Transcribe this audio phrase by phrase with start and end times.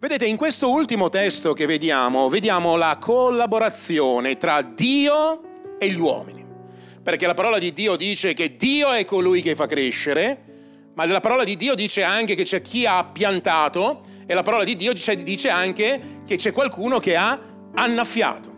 [0.00, 6.42] Vedete, in questo ultimo testo che vediamo, vediamo la collaborazione tra Dio e gli uomini.
[7.02, 11.20] Perché la parola di Dio dice che Dio è colui che fa crescere, ma la
[11.20, 14.94] parola di Dio dice anche che c'è chi ha piantato e la parola di Dio
[14.94, 17.38] dice anche che c'è qualcuno che ha
[17.74, 18.49] annaffiato.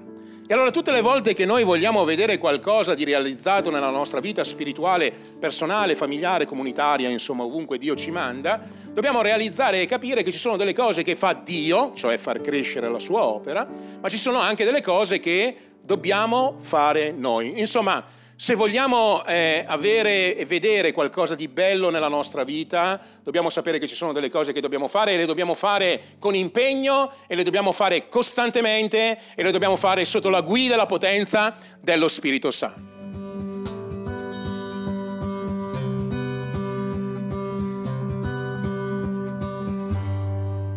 [0.53, 4.45] E allora tutte le volte che noi vogliamo vedere qualcosa di realizzato nella nostra vita
[4.45, 5.11] spirituale,
[5.41, 8.61] personale, familiare, comunitaria, insomma ovunque Dio ci manda,
[8.93, 12.91] dobbiamo realizzare e capire che ci sono delle cose che fa Dio, cioè far crescere
[12.91, 13.67] la sua opera,
[13.99, 17.59] ma ci sono anche delle cose che dobbiamo fare noi.
[17.59, 18.05] Insomma,
[18.37, 23.87] se vogliamo eh, avere e vedere qualcosa di bello nella nostra vita, dobbiamo sapere che
[23.87, 27.45] ci sono delle cose che dobbiamo fare e le dobbiamo fare con impegno e le
[27.45, 32.51] dobbiamo fare costantemente e le dobbiamo fare sotto la guida e la potenza dello Spirito
[32.51, 32.92] Santo.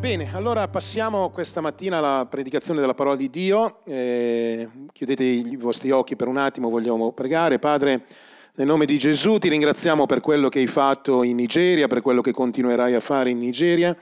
[0.06, 3.80] Bene, allora passiamo questa mattina alla predicazione della parola di Dio.
[3.86, 7.58] Eh, chiudete i vostri occhi per un attimo, vogliamo pregare.
[7.58, 8.06] Padre,
[8.54, 12.22] nel nome di Gesù ti ringraziamo per quello che hai fatto in Nigeria, per quello
[12.22, 13.98] che continuerai a fare in Nigeria.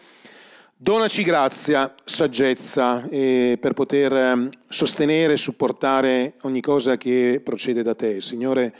[0.76, 7.96] Donaci grazia, saggezza eh, per poter ehm, sostenere e supportare ogni cosa che procede da
[7.96, 8.76] te, Signore.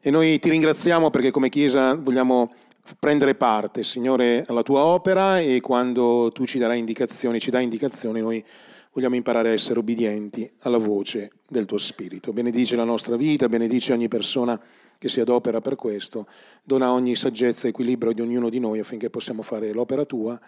[0.00, 2.50] E noi ti ringraziamo perché come Chiesa vogliamo
[2.98, 8.20] prendere parte, Signore, alla tua opera e quando tu ci darai indicazioni, ci dai indicazioni,
[8.20, 8.44] noi
[8.92, 12.32] vogliamo imparare a essere obbedienti alla voce del tuo Spirito.
[12.32, 14.60] Benedice la nostra vita, benedice ogni persona
[14.98, 16.26] che si adopera per questo,
[16.62, 20.40] dona ogni saggezza e equilibrio di ognuno di noi affinché possiamo fare l'opera tua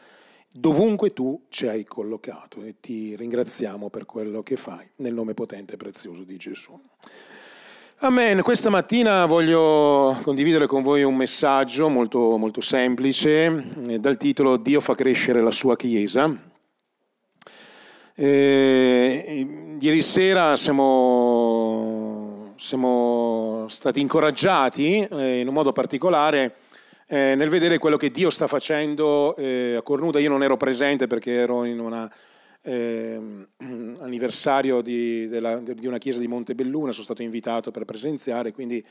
[0.57, 5.75] dovunque tu ci hai collocato e ti ringraziamo per quello che fai, nel nome potente
[5.75, 6.79] e prezioso di Gesù.
[8.05, 8.43] Amen.
[8.43, 13.47] Questa mattina voglio condividere con voi un messaggio molto, molto semplice
[13.89, 16.31] eh, dal titolo Dio fa crescere la sua Chiesa.
[18.15, 26.57] Eh, ieri sera siamo, siamo stati incoraggiati eh, in un modo particolare
[27.07, 30.21] eh, nel vedere quello che Dio sta facendo eh, a Cornuda.
[30.21, 32.07] Io non ero presente perché ero in una
[32.65, 33.21] eh,
[33.99, 38.85] anniversario di, della, di, una chiesa di Montebelluna, sono stato invitato per presenziare, quindi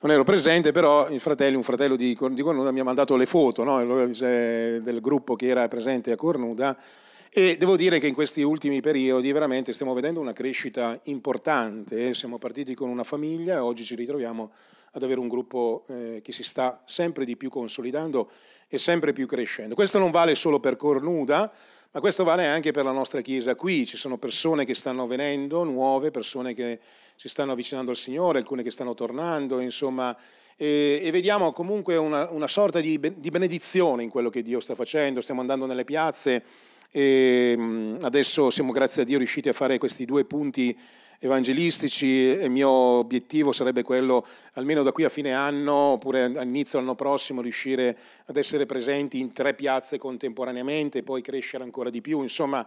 [0.00, 3.64] non ero presente, però fratello, un fratello di, di Cornuda mi ha mandato le foto
[3.64, 3.82] no?
[3.82, 6.76] del gruppo che era presente a Cornuda
[7.30, 12.38] e devo dire che in questi ultimi periodi veramente stiamo vedendo una crescita importante, siamo
[12.38, 14.50] partiti con una famiglia e oggi ci ritroviamo
[14.92, 18.30] ad avere un gruppo eh, che si sta sempre di più consolidando
[18.68, 19.74] e sempre più crescendo.
[19.74, 21.52] Questo non vale solo per Cornuda,
[21.96, 23.54] ma questo vale anche per la nostra Chiesa.
[23.54, 26.78] Qui, ci sono persone che stanno venendo, nuove, persone che
[27.14, 30.14] si stanno avvicinando al Signore, alcune che stanno tornando, insomma,
[30.58, 34.74] e, e vediamo comunque una, una sorta di, di, benedizione in quello che Dio sta
[34.74, 36.44] facendo, stiamo andando nelle piazze
[36.90, 40.78] e adesso siamo grazie a Dio riusciti a fare questi due punti
[41.18, 46.78] evangelistici e il mio obiettivo sarebbe quello, almeno da qui a fine anno oppure all'inizio
[46.78, 47.96] dell'anno prossimo, riuscire
[48.26, 52.22] ad essere presenti in tre piazze contemporaneamente e poi crescere ancora di più.
[52.22, 52.66] Insomma,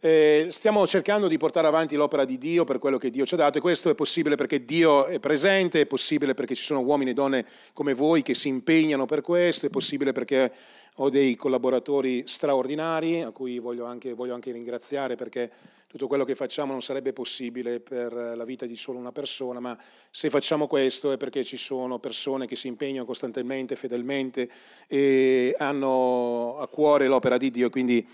[0.00, 3.38] eh, stiamo cercando di portare avanti l'opera di Dio per quello che Dio ci ha
[3.38, 7.10] dato e questo è possibile perché Dio è presente, è possibile perché ci sono uomini
[7.10, 10.52] e donne come voi che si impegnano per questo, è possibile perché
[10.96, 15.50] ho dei collaboratori straordinari a cui voglio anche, voglio anche ringraziare perché
[15.96, 19.76] tutto quello che facciamo non sarebbe possibile per la vita di solo una persona, ma
[20.10, 24.46] se facciamo questo è perché ci sono persone che si impegnano costantemente, fedelmente
[24.88, 28.06] e hanno a cuore l'opera di Dio, quindi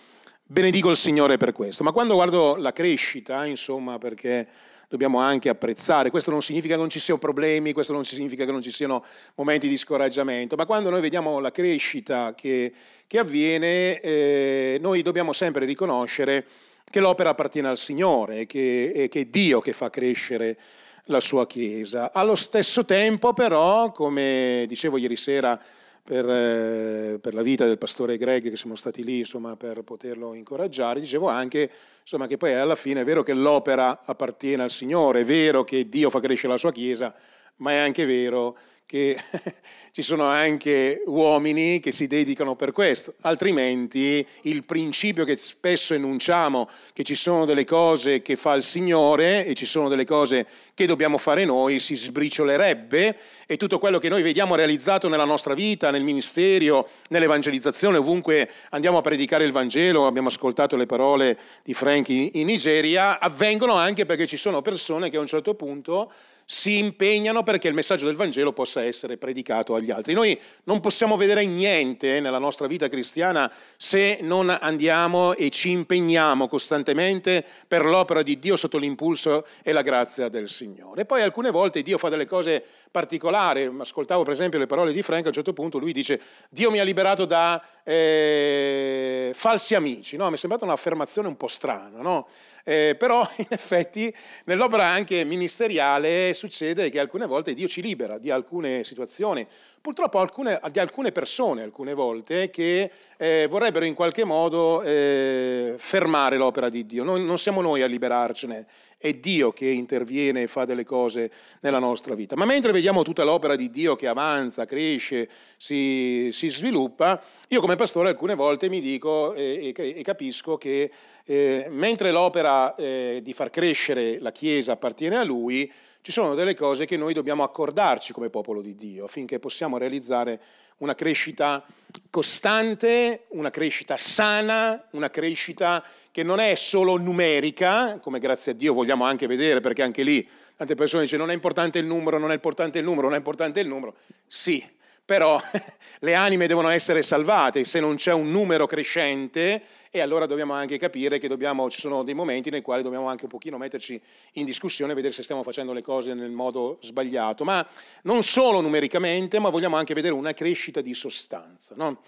[0.46, 1.82] benedico il Signore per questo.
[1.82, 4.46] Ma quando guardo la crescita, insomma, perché
[4.88, 6.10] dobbiamo anche apprezzare.
[6.10, 9.04] Questo non significa che non ci siano problemi, questo non significa che non ci siano
[9.34, 12.72] momenti di scoraggiamento, ma quando noi vediamo la crescita che,
[13.08, 16.46] che avviene, eh, noi dobbiamo sempre riconoscere
[16.92, 20.58] che l'opera appartiene al Signore che, e che è Dio che fa crescere
[21.04, 22.12] la sua Chiesa.
[22.12, 25.58] Allo stesso tempo però, come dicevo ieri sera
[26.04, 30.34] per, eh, per, la vita del pastore Greg che siamo stati lì insomma, per poterlo
[30.34, 31.70] incoraggiare, dicevo anche
[32.02, 35.88] insomma, che poi alla fine è vero che l'opera appartiene al Signore, è vero che
[35.88, 37.14] Dio fa crescere la sua Chiesa,
[37.56, 38.54] ma è anche vero
[38.92, 39.16] che
[39.90, 46.68] ci sono anche uomini che si dedicano per questo, altrimenti il principio che spesso enunciamo,
[46.92, 50.84] che ci sono delle cose che fa il Signore e ci sono delle cose che
[50.84, 53.16] dobbiamo fare noi, si sbriciolerebbe
[53.46, 58.98] e tutto quello che noi vediamo realizzato nella nostra vita, nel ministero, nell'evangelizzazione, ovunque andiamo
[58.98, 64.26] a predicare il Vangelo, abbiamo ascoltato le parole di Frank in Nigeria, avvengono anche perché
[64.26, 66.12] ci sono persone che a un certo punto
[66.52, 70.12] si impegnano perché il messaggio del Vangelo possa essere predicato agli altri.
[70.12, 76.46] Noi non possiamo vedere niente nella nostra vita cristiana se non andiamo e ci impegniamo
[76.48, 81.00] costantemente per l'opera di Dio sotto l'impulso e la grazia del Signore.
[81.00, 85.02] E poi alcune volte Dio fa delle cose particolari, ascoltavo per esempio le parole di
[85.02, 86.20] Frank, a un certo punto lui dice
[86.50, 90.28] Dio mi ha liberato da eh, falsi amici, no?
[90.28, 92.26] mi è sembrata un'affermazione un po' strana, no?
[92.64, 94.14] Eh, però in effetti
[94.44, 99.46] nell'opera anche ministeriale succede che alcune volte Dio ci libera di alcune situazioni,
[99.80, 106.36] purtroppo alcune, di alcune persone alcune volte che eh, vorrebbero in qualche modo eh, fermare
[106.36, 107.02] l'opera di Dio.
[107.02, 108.64] Non, non siamo noi a liberarcene,
[109.02, 111.28] è Dio che interviene e fa delle cose
[111.62, 112.36] nella nostra vita.
[112.36, 117.74] Ma mentre vediamo tutta l'opera di Dio che avanza, cresce, si, si sviluppa, io come
[117.74, 120.88] pastore alcune volte mi dico e, e, e capisco che
[121.24, 125.70] eh, mentre l'opera eh, di far crescere la Chiesa appartiene a Lui,
[126.00, 130.40] ci sono delle cose che noi dobbiamo accordarci come popolo di Dio affinché possiamo realizzare
[130.78, 131.64] una crescita
[132.10, 138.74] costante, una crescita sana, una crescita che non è solo numerica, come grazie a Dio
[138.74, 142.30] vogliamo anche vedere, perché anche lì tante persone dicono non è importante il numero, non
[142.30, 143.94] è importante il numero, non è importante il numero.
[144.26, 144.62] Sì,
[145.04, 145.40] però
[146.00, 150.76] le anime devono essere salvate, se non c'è un numero crescente e allora dobbiamo anche
[150.78, 154.00] capire che dobbiamo, ci sono dei momenti nei quali dobbiamo anche un pochino metterci
[154.32, 157.66] in discussione vedere se stiamo facendo le cose nel modo sbagliato, ma
[158.02, 161.74] non solo numericamente, ma vogliamo anche vedere una crescita di sostanza.
[161.76, 162.00] No?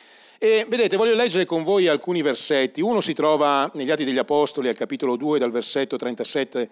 [0.45, 2.83] E vedete, voglio leggere con voi alcuni versetti.
[2.83, 6.69] Uno si trova negli Atti degli Apostoli al capitolo 2 dal versetto 37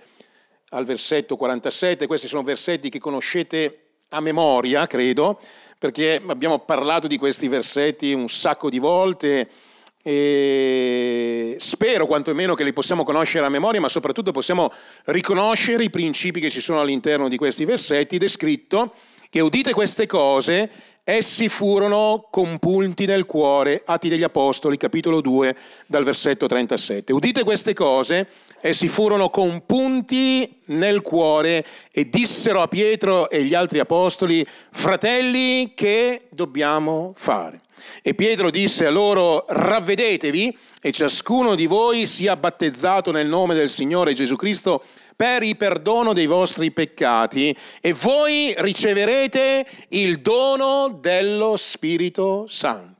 [0.68, 5.40] al versetto 47, questi sono versetti che conoscete a memoria, credo,
[5.78, 9.48] perché abbiamo parlato di questi versetti un sacco di volte
[10.02, 14.70] e spero quantomeno che li possiamo conoscere a memoria, ma soprattutto possiamo
[15.06, 18.92] riconoscere i principi che ci sono all'interno di questi versetti è scritto
[19.32, 20.70] che udite queste cose,
[21.04, 25.56] essi furono compunti nel cuore, Atti degli Apostoli, capitolo 2,
[25.86, 27.12] dal versetto 37.
[27.12, 28.28] Udite queste cose,
[28.60, 36.26] essi furono compunti nel cuore e dissero a Pietro e gli altri apostoli, fratelli, che
[36.30, 37.62] dobbiamo fare?
[38.00, 43.68] E Pietro disse a loro, ravvedetevi e ciascuno di voi sia battezzato nel nome del
[43.68, 44.84] Signore Gesù Cristo
[45.14, 52.90] per il perdono dei vostri peccati e voi riceverete il dono dello Spirito Santo.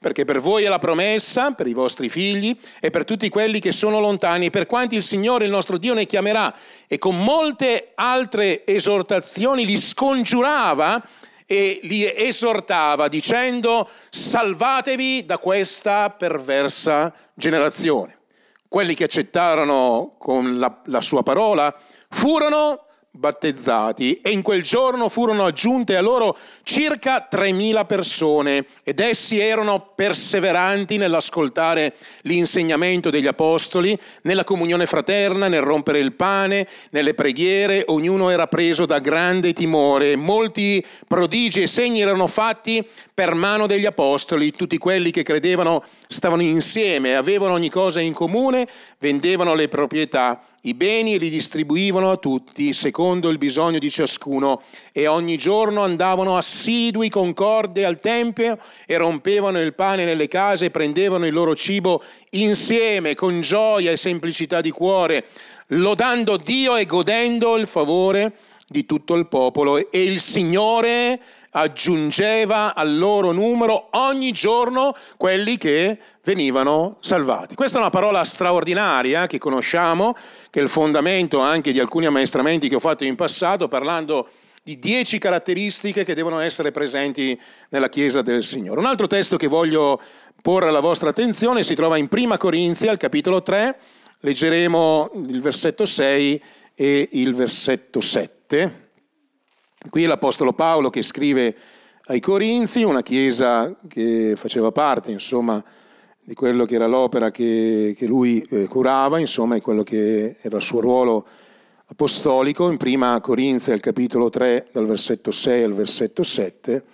[0.00, 3.72] Perché per voi è la promessa, per i vostri figli e per tutti quelli che
[3.72, 6.54] sono lontani, per quanti il Signore, il nostro Dio, ne chiamerà.
[6.86, 11.02] E con molte altre esortazioni li scongiurava
[11.46, 18.16] e li esortava dicendo salvatevi da questa perversa generazione.
[18.76, 21.74] Quelli che accettarono con la, la sua parola
[22.10, 22.85] furono
[23.16, 29.92] battezzati e in quel giorno furono aggiunte a loro circa 3.000 persone ed essi erano
[29.94, 38.30] perseveranti nell'ascoltare l'insegnamento degli apostoli, nella comunione fraterna, nel rompere il pane, nelle preghiere, ognuno
[38.30, 40.16] era preso da grande timore.
[40.16, 46.42] Molti prodigi e segni erano fatti per mano degli apostoli, tutti quelli che credevano stavano
[46.42, 48.68] insieme, avevano ogni cosa in comune,
[48.98, 55.06] vendevano le proprietà i beni li distribuivano a tutti secondo il bisogno di ciascuno e
[55.06, 61.24] ogni giorno andavano assidui concorde al Tempio e rompevano il pane nelle case e prendevano
[61.26, 65.26] il loro cibo insieme con gioia e semplicità di cuore,
[65.68, 68.32] lodando Dio e godendo il favore
[68.66, 69.90] di tutto il popolo.
[69.92, 71.20] E il Signore
[71.56, 77.54] aggiungeva al loro numero ogni giorno quelli che venivano salvati.
[77.54, 80.14] Questa è una parola straordinaria che conosciamo,
[80.50, 84.28] che è il fondamento anche di alcuni ammaestramenti che ho fatto in passato, parlando
[84.62, 87.38] di dieci caratteristiche che devono essere presenti
[87.70, 88.80] nella Chiesa del Signore.
[88.80, 89.98] Un altro testo che voglio
[90.42, 93.78] porre alla vostra attenzione si trova in Prima Corinzi, al capitolo 3,
[94.20, 96.42] leggeremo il versetto 6
[96.74, 98.85] e il versetto 7.
[99.90, 101.56] Qui l'Apostolo Paolo che scrive
[102.06, 105.62] ai Corinzi, una chiesa che faceva parte, insomma,
[106.22, 110.56] di quello che era l'opera che, che lui eh, curava, insomma, e quello che era
[110.56, 111.26] il suo ruolo
[111.86, 116.84] apostolico, in prima Corinzi al capitolo 3, dal versetto 6 al versetto 7,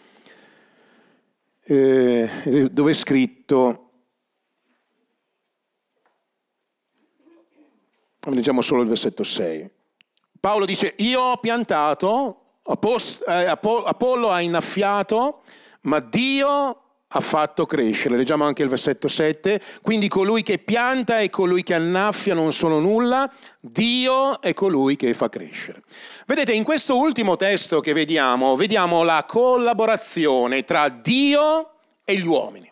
[1.65, 2.31] eh,
[2.71, 3.91] dove è scritto,
[8.27, 9.71] leggiamo solo il versetto 6.
[10.41, 15.43] Paolo dice, io ho piantato, eh, Apollo ha innaffiato,
[15.83, 16.83] ma Dio
[17.15, 18.17] ha fatto crescere.
[18.17, 19.61] Leggiamo anche il versetto 7.
[19.83, 25.15] Quindi colui che pianta e colui che annaffia non sono nulla, Dio è colui che
[25.15, 25.83] fa crescere.
[26.27, 32.71] Vedete, in questo ultimo testo che vediamo, vediamo la collaborazione tra Dio e gli uomini.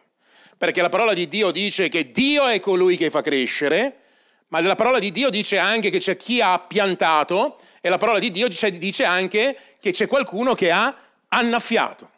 [0.57, 3.97] Perché la parola di Dio dice che Dio è colui che fa crescere,
[4.49, 8.19] ma la parola di Dio dice anche che c'è chi ha piantato e la parola
[8.19, 10.95] di Dio dice anche che c'è qualcuno che ha
[11.29, 12.11] annaffiato.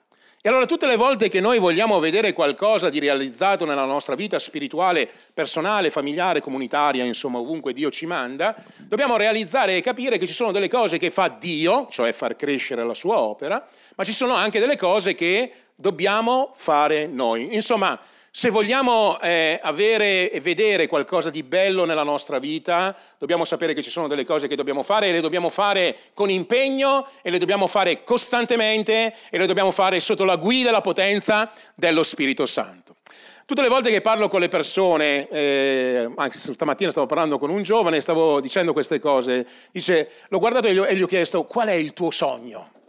[0.45, 4.41] E allora tutte le volte che noi vogliamo vedere qualcosa di realizzato nella nostra vita
[4.41, 10.33] spirituale, personale, familiare, comunitaria, insomma ovunque Dio ci manda, dobbiamo realizzare e capire che ci
[10.33, 13.65] sono delle cose che fa Dio, cioè far crescere la sua opera,
[13.95, 17.55] ma ci sono anche delle cose che dobbiamo fare noi.
[17.55, 17.97] Insomma,
[18.35, 23.83] se vogliamo eh, avere e vedere qualcosa di bello nella nostra vita, dobbiamo sapere che
[23.83, 27.37] ci sono delle cose che dobbiamo fare e le dobbiamo fare con impegno e le
[27.37, 32.47] dobbiamo fare costantemente e le dobbiamo fare sotto la guida e la potenza dello Spirito
[32.47, 32.97] Santo.
[33.45, 37.63] Tutte le volte che parlo con le persone, eh, anche stamattina stavo parlando con un
[37.63, 41.45] giovane, stavo dicendo queste cose, dice, l'ho guardato e gli ho, e gli ho chiesto
[41.45, 42.81] qual è il tuo sogno?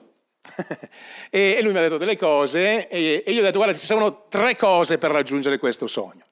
[1.29, 4.55] e, lui mi ha detto delle cose e, io ho detto guarda ci sono tre
[4.55, 6.25] cose per raggiungere questo sogno.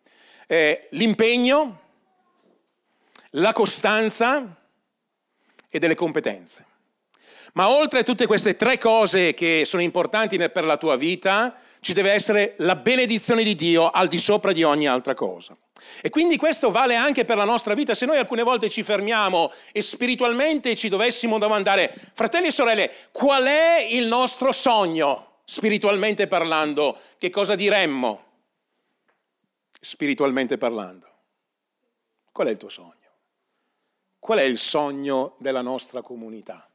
[0.48, 1.80] Eh, l'impegno,
[3.32, 4.56] la costanza
[5.70, 6.66] e delle competenze.
[7.54, 11.94] Ma oltre a tutte queste tre cose che sono importanti per la tua vita, ci
[11.94, 15.58] deve essere la benedizione di Dio al di sopra di ogni altra cosa.
[16.02, 17.96] E quindi questo vale anche per la nostra vita.
[17.96, 23.46] Se noi alcune volte ci fermiamo e spiritualmente ci dovessimo domandare, fratelli e sorelle, qual
[23.46, 28.26] è il nostro sogno, spiritualmente parlando, che cosa diremmo?
[29.80, 31.08] Spiritualmente parlando.
[32.32, 32.94] Qual è il tuo sogno?
[34.20, 36.70] Qual è il sogno della nostra comunità?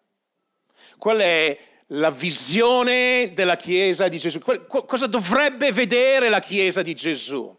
[0.98, 1.56] Qual è
[1.90, 4.40] la visione della Chiesa di Gesù?
[4.66, 7.54] Cosa dovrebbe vedere la Chiesa di Gesù?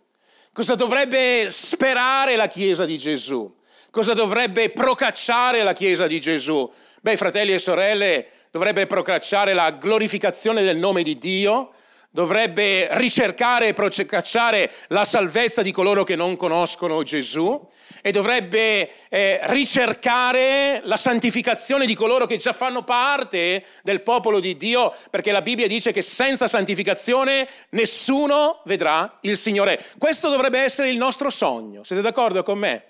[0.52, 3.56] Cosa dovrebbe sperare la Chiesa di Gesù?
[3.90, 6.70] Cosa dovrebbe procacciare la Chiesa di Gesù?
[7.02, 11.72] Beh, fratelli e sorelle, dovrebbe procacciare la glorificazione del nome di Dio,
[12.18, 17.70] dovrebbe ricercare e procacciare la salvezza di coloro che non conoscono Gesù
[18.02, 24.58] e dovrebbe eh, ricercare la santificazione di coloro che già fanno parte del popolo di
[24.58, 29.80] Dio, perché la Bibbia dice che senza santificazione nessuno vedrà il Signore.
[30.00, 32.84] Questo dovrebbe essere il nostro sogno, siete d'accordo con me?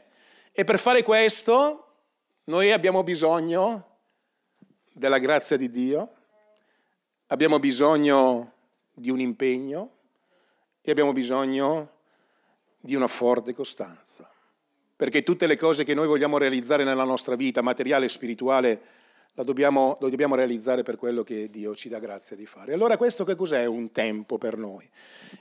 [0.54, 1.88] E per fare questo
[2.46, 3.98] noi abbiamo bisogno
[4.94, 6.12] della grazia di Dio,
[7.28, 8.54] abbiamo bisogno
[8.98, 9.92] di un impegno
[10.82, 11.92] e abbiamo bisogno
[12.80, 14.30] di una forte costanza
[14.98, 18.82] perché tutte le cose che noi vogliamo realizzare nella nostra vita, materiale e spirituale,
[19.36, 22.74] lo dobbiamo, lo dobbiamo realizzare per quello che Dio ci dà grazia di fare.
[22.74, 24.90] Allora questo che cos'è un tempo per noi?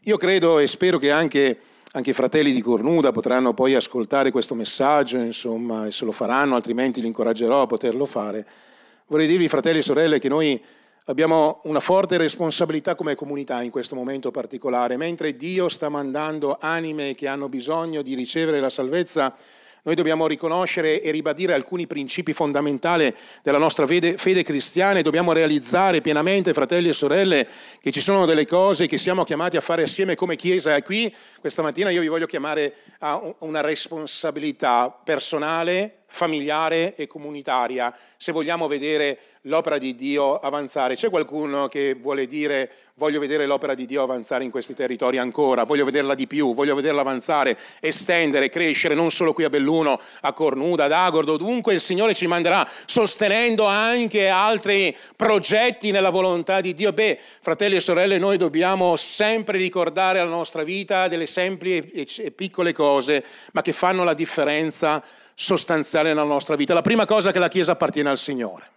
[0.02, 1.58] Io credo e spero che anche,
[1.92, 6.54] anche i fratelli di Cornuda potranno poi ascoltare questo messaggio, insomma, e se lo faranno,
[6.54, 8.46] altrimenti li incoraggerò a poterlo fare.
[9.06, 10.62] Vorrei dirvi, fratelli e sorelle, che noi
[11.08, 14.96] Abbiamo una forte responsabilità come comunità in questo momento particolare.
[14.96, 19.32] Mentre Dio sta mandando anime che hanno bisogno di ricevere la salvezza,
[19.84, 26.00] noi dobbiamo riconoscere e ribadire alcuni principi fondamentali della nostra fede, cristiana e dobbiamo realizzare
[26.00, 27.48] pienamente, fratelli e sorelle,
[27.80, 30.74] che ci sono delle cose che siamo chiamati a fare assieme come Chiesa.
[30.74, 37.94] E qui questa mattina io vi voglio chiamare a una responsabilità personale, familiare e comunitaria
[38.16, 40.96] se vogliamo vedere l'opera di Dio avanzare.
[40.96, 45.64] C'è qualcuno che vuole dire voglio vedere l'opera di Dio avanzare in questi territori ancora,
[45.64, 50.32] voglio vederla di più, voglio vederla avanzare, estendere, crescere, non solo qui a Belluno, a
[50.32, 56.72] Cornuda, ad Agordo, dunque il Signore ci manderà sostenendo anche altri progetti nella volontà di
[56.72, 56.94] Dio.
[56.94, 62.72] Beh, fratelli e sorelle, noi dobbiamo sempre ricordare alla nostra vita delle semplici e piccole
[62.72, 65.04] cose, ma che fanno la differenza
[65.38, 66.72] sostanziale nella nostra vita.
[66.72, 68.70] La prima cosa è che la Chiesa appartiene al Signore.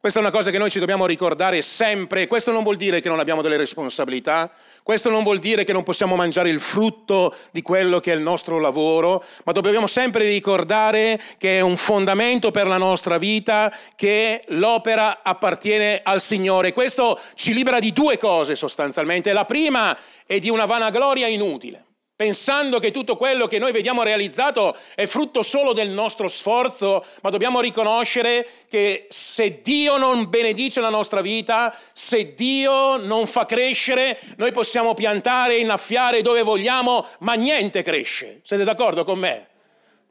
[0.00, 2.28] Questa è una cosa che noi ci dobbiamo ricordare sempre.
[2.28, 4.48] Questo non vuol dire che non abbiamo delle responsabilità,
[4.84, 8.22] questo non vuol dire che non possiamo mangiare il frutto di quello che è il
[8.22, 14.44] nostro lavoro, ma dobbiamo sempre ricordare che è un fondamento per la nostra vita che
[14.50, 16.72] l'opera appartiene al Signore.
[16.72, 19.32] Questo ci libera di due cose sostanzialmente.
[19.32, 21.87] La prima è di una vanagloria inutile
[22.18, 27.30] pensando che tutto quello che noi vediamo realizzato è frutto solo del nostro sforzo, ma
[27.30, 34.18] dobbiamo riconoscere che se Dio non benedice la nostra vita, se Dio non fa crescere,
[34.36, 38.40] noi possiamo piantare innaffiare dove vogliamo, ma niente cresce.
[38.42, 39.46] Siete d'accordo con me?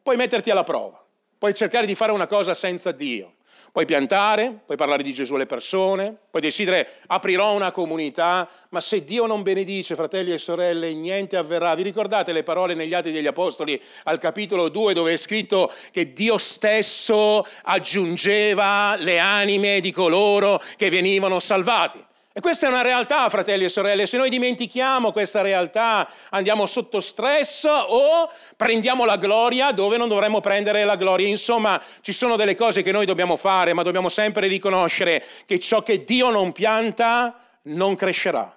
[0.01, 1.05] Puoi metterti alla prova,
[1.37, 3.33] puoi cercare di fare una cosa senza Dio.
[3.77, 9.03] Puoi piantare, puoi parlare di Gesù alle persone, puoi decidere aprirò una comunità, ma se
[9.03, 11.75] Dio non benedice, fratelli e sorelle, niente avverrà.
[11.75, 16.11] Vi ricordate le parole negli Atti degli Apostoli al capitolo 2 dove è scritto che
[16.11, 22.03] Dio stesso aggiungeva le anime di coloro che venivano salvati?
[22.37, 24.05] E questa è una realtà, fratelli e sorelle.
[24.05, 30.39] Se noi dimentichiamo questa realtà, andiamo sotto stress o prendiamo la gloria dove non dovremmo
[30.39, 31.27] prendere la gloria.
[31.27, 35.81] Insomma, ci sono delle cose che noi dobbiamo fare, ma dobbiamo sempre riconoscere che ciò
[35.81, 38.55] che Dio non pianta non crescerà.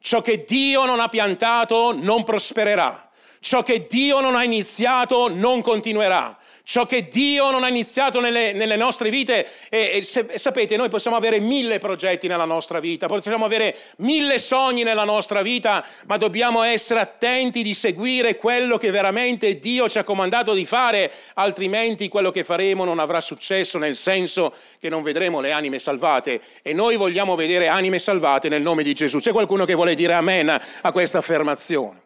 [0.00, 3.10] Ciò che Dio non ha piantato non prospererà.
[3.40, 6.37] Ciò che Dio non ha iniziato non continuerà
[6.68, 9.48] ciò che Dio non ha iniziato nelle, nelle nostre vite.
[9.70, 13.74] E, e, se, e, sapete, noi possiamo avere mille progetti nella nostra vita, possiamo avere
[13.98, 19.88] mille sogni nella nostra vita, ma dobbiamo essere attenti di seguire quello che veramente Dio
[19.88, 24.90] ci ha comandato di fare, altrimenti quello che faremo non avrà successo, nel senso che
[24.90, 26.38] non vedremo le anime salvate.
[26.60, 29.20] E noi vogliamo vedere anime salvate nel nome di Gesù.
[29.20, 32.02] C'è qualcuno che vuole dire amen a questa affermazione?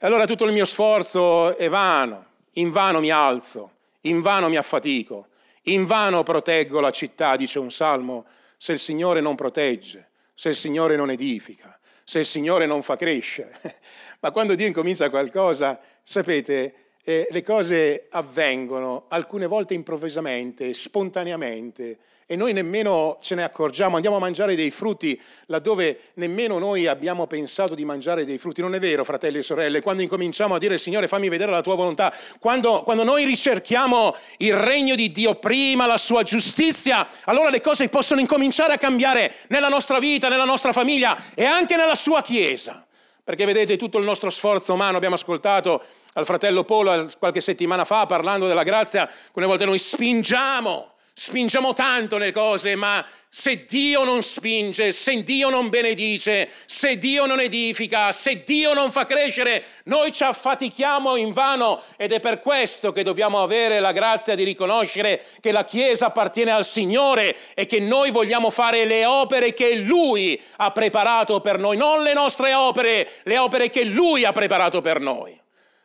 [0.00, 3.70] Allora tutto il mio sforzo è vano, in vano mi alzo
[4.02, 5.28] Invano mi affatico,
[5.64, 8.24] invano proteggo la città, dice un salmo,
[8.56, 12.96] se il Signore non protegge, se il Signore non edifica, se il Signore non fa
[12.96, 13.58] crescere.
[14.20, 21.98] Ma quando Dio incomincia qualcosa, sapete, eh, le cose avvengono alcune volte improvvisamente, spontaneamente,
[22.32, 27.26] e noi nemmeno ce ne accorgiamo, andiamo a mangiare dei frutti laddove nemmeno noi abbiamo
[27.26, 28.62] pensato di mangiare dei frutti.
[28.62, 31.74] Non è vero, fratelli e sorelle, quando incominciamo a dire Signore fammi vedere la tua
[31.74, 37.60] volontà, quando, quando noi ricerchiamo il regno di Dio prima, la sua giustizia, allora le
[37.60, 42.22] cose possono incominciare a cambiare nella nostra vita, nella nostra famiglia e anche nella sua
[42.22, 42.86] Chiesa.
[43.22, 45.82] Perché vedete tutto il nostro sforzo umano, abbiamo ascoltato
[46.14, 52.16] al fratello Polo qualche settimana fa parlando della grazia, alcune volte noi spingiamo Spingiamo tanto
[52.16, 58.12] le cose, ma se Dio non spinge, se Dio non benedice, se Dio non edifica,
[58.12, 63.02] se Dio non fa crescere, noi ci affatichiamo in vano ed è per questo che
[63.02, 68.10] dobbiamo avere la grazia di riconoscere che la Chiesa appartiene al Signore e che noi
[68.10, 73.36] vogliamo fare le opere che Lui ha preparato per noi, non le nostre opere, le
[73.36, 75.38] opere che Lui ha preparato per noi.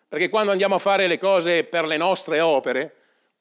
[0.08, 2.96] Perché quando andiamo a fare le cose per le nostre opere,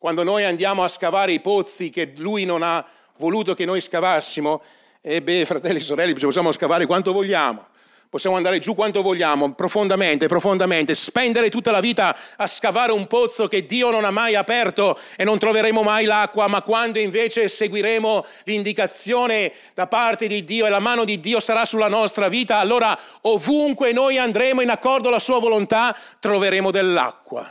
[0.06, 4.62] quando noi andiamo a scavare i pozzi che lui non ha voluto che noi scavassimo,
[5.00, 7.66] e beh, fratelli e sorelle, possiamo scavare quanto vogliamo.
[8.08, 13.48] Possiamo andare giù quanto vogliamo, profondamente, profondamente, spendere tutta la vita a scavare un pozzo
[13.48, 18.24] che Dio non ha mai aperto e non troveremo mai l'acqua, ma quando invece seguiremo
[18.44, 22.96] l'indicazione da parte di Dio e la mano di Dio sarà sulla nostra vita, allora
[23.22, 27.44] ovunque noi andremo in accordo alla sua volontà, troveremo dell'acqua.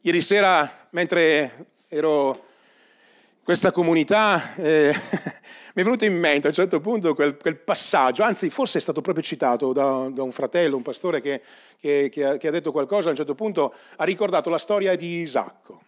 [0.00, 4.92] Ieri sera, mentre ero in questa comunità, eh,
[5.74, 8.80] mi è venuto in mente a un certo punto quel, quel passaggio, anzi forse è
[8.80, 11.40] stato proprio citato da, da un fratello, un pastore che,
[11.80, 14.94] che, che, ha, che, ha, detto qualcosa, a un certo punto ha ricordato la storia
[14.94, 15.82] di Isacco,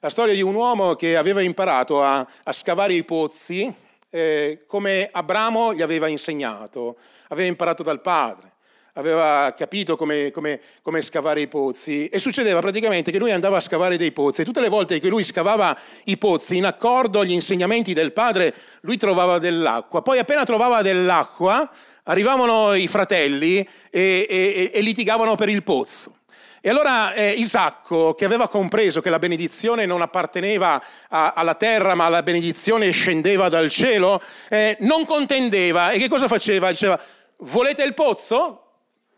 [0.00, 3.72] la storia di un uomo che aveva imparato a, a scavare i pozzi
[4.10, 6.96] eh, come Abramo gli aveva insegnato,
[7.28, 8.50] aveva imparato dal padre
[8.94, 13.60] aveva capito come, come, come, scavare i pozzi e succedeva praticamente che lui andava a
[13.60, 17.32] scavare dei pozzi e tutte le volte che lui scavava i pozzi in accordo agli
[17.32, 21.70] insegnamenti del padre lui trovava dell'acqua poi appena trovava dell'acqua
[22.04, 23.58] arrivavano i fratelli
[23.90, 26.14] e, e, e litigavano per il pozzo
[26.62, 31.94] e allora eh, Isacco, che aveva compreso che la benedizione non apparteneva a, alla terra,
[31.94, 35.90] ma la benedizione scendeva dal cielo, eh, non contendeva.
[35.90, 36.68] E che cosa faceva?
[36.68, 37.00] Diceva,
[37.38, 38.69] volete il pozzo?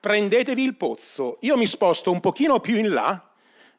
[0.02, 3.30] Prendetevi il pozzo, io mi sposto un pochino più in là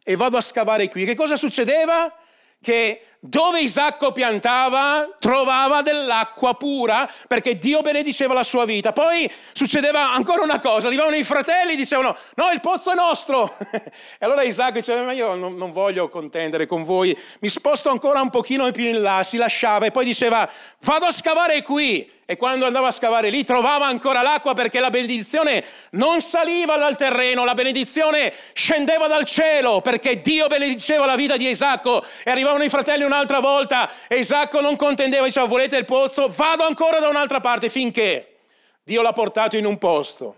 [0.02, 1.04] e vado a scavare qui.
[1.04, 2.18] Che cosa succedeva?
[2.62, 8.92] Che dove Isacco piantava trovava dell'acqua pura perché Dio benediceva la sua vita.
[8.92, 13.56] Poi succedeva ancora una cosa, arrivavano i fratelli e dicevano no il pozzo è nostro.
[13.72, 18.20] e allora Isacco diceva ma io non, non, voglio contendere con voi, mi sposto ancora
[18.20, 20.50] un pochino più in là, si lasciava e poi diceva
[20.82, 22.22] vado a scavare qui.
[22.26, 26.96] E quando andava a scavare lì trovava ancora l'acqua perché la benedizione non saliva dal
[26.96, 32.64] terreno, la benedizione scendeva dal cielo perché Dio benediceva la vita di Isacco e arrivavano
[32.64, 36.28] i fratelli un'altra volta e Isacco non contendeva, diceva volete il pozzo?
[36.28, 38.40] Vado ancora da un'altra parte finché
[38.84, 40.38] Dio l'ha portato in un posto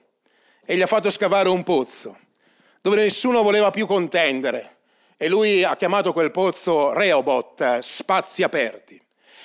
[0.65, 2.17] e gli ha fatto scavare un pozzo
[2.81, 4.77] dove nessuno voleva più contendere
[5.17, 9.01] e lui ha chiamato quel pozzo Reobot, spazi aperti.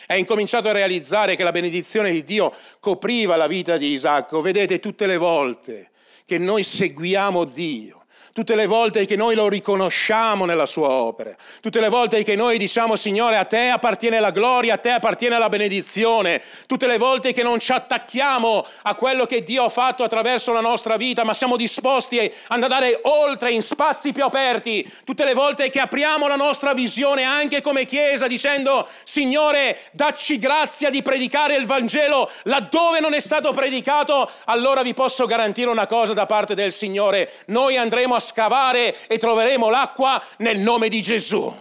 [0.08, 4.40] Ha incominciato a realizzare che la benedizione di Dio copriva la vita di Isacco.
[4.40, 5.90] Vedete tutte le volte
[6.26, 7.99] che noi seguiamo Dio,
[8.32, 12.58] tutte le volte che noi lo riconosciamo nella sua opera, tutte le volte che noi
[12.58, 17.32] diciamo Signore a te appartiene la gloria, a te appartiene la benedizione, tutte le volte
[17.32, 21.34] che non ci attacchiamo a quello che Dio ha fatto attraverso la nostra vita, ma
[21.34, 26.36] siamo disposti ad andare oltre in spazi più aperti, tutte le volte che apriamo la
[26.36, 33.14] nostra visione anche come Chiesa dicendo Signore dacci grazia di predicare il Vangelo laddove non
[33.14, 38.14] è stato predicato, allora vi posso garantire una cosa da parte del Signore, noi andremo
[38.14, 41.52] a scavare e troveremo l'acqua nel nome di Gesù.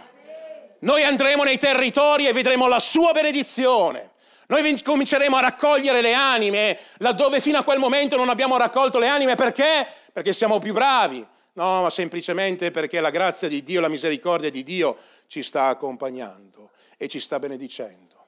[0.80, 4.10] Noi andremo nei territori e vedremo la sua benedizione.
[4.46, 9.06] Noi cominceremo a raccogliere le anime laddove fino a quel momento non abbiamo raccolto le
[9.06, 9.86] anime perché?
[10.12, 11.24] Perché siamo più bravi.
[11.52, 14.96] No, ma semplicemente perché la grazia di Dio, la misericordia di Dio
[15.26, 18.26] ci sta accompagnando e ci sta benedicendo.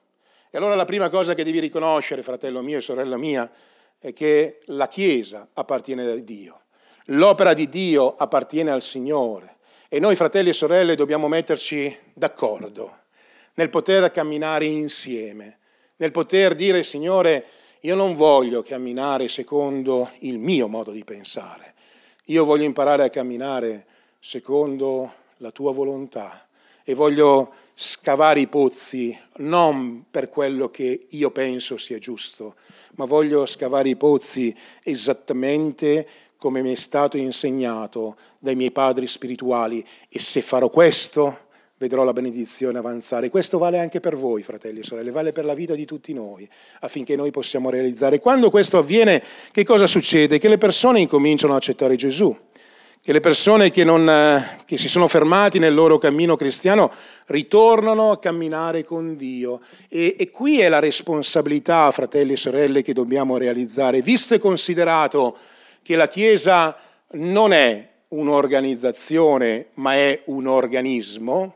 [0.49, 3.49] E allora la prima cosa che devi riconoscere, fratello mio e sorella mia,
[3.97, 6.62] è che la Chiesa appartiene a Dio.
[7.07, 9.57] L'opera di Dio appartiene al Signore
[9.89, 13.01] e noi fratelli e sorelle dobbiamo metterci d'accordo
[13.55, 15.59] nel poter camminare insieme,
[15.97, 17.45] nel poter dire Signore,
[17.81, 21.73] io non voglio camminare secondo il mio modo di pensare,
[22.25, 23.85] io voglio imparare a camminare
[24.19, 26.47] secondo la tua volontà
[26.83, 32.55] e voglio scavare i pozzi non per quello che io penso sia giusto,
[32.95, 36.07] ma voglio scavare i pozzi esattamente
[36.43, 41.37] come mi è stato insegnato dai miei padri spirituali e se farò questo
[41.77, 43.29] vedrò la benedizione avanzare.
[43.29, 46.45] Questo vale anche per voi, fratelli e sorelle, vale per la vita di tutti noi,
[46.81, 48.19] affinché noi possiamo realizzare.
[48.19, 50.37] Quando questo avviene, che cosa succede?
[50.37, 52.37] Che le persone incominciano ad accettare Gesù,
[53.01, 56.91] che le persone che, non, che si sono fermati nel loro cammino cristiano
[57.27, 59.61] ritornano a camminare con Dio.
[59.87, 65.37] E, e qui è la responsabilità, fratelli e sorelle, che dobbiamo realizzare, visto e considerato
[65.83, 66.75] che la Chiesa
[67.11, 71.55] non è un'organizzazione, ma è un organismo.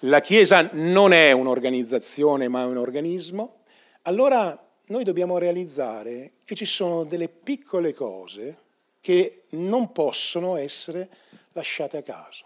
[0.00, 3.62] La Chiesa non è un'organizzazione, ma è un organismo.
[4.02, 8.58] Allora noi dobbiamo realizzare che ci sono delle piccole cose
[9.00, 11.08] che non possono essere
[11.52, 12.44] lasciate a caso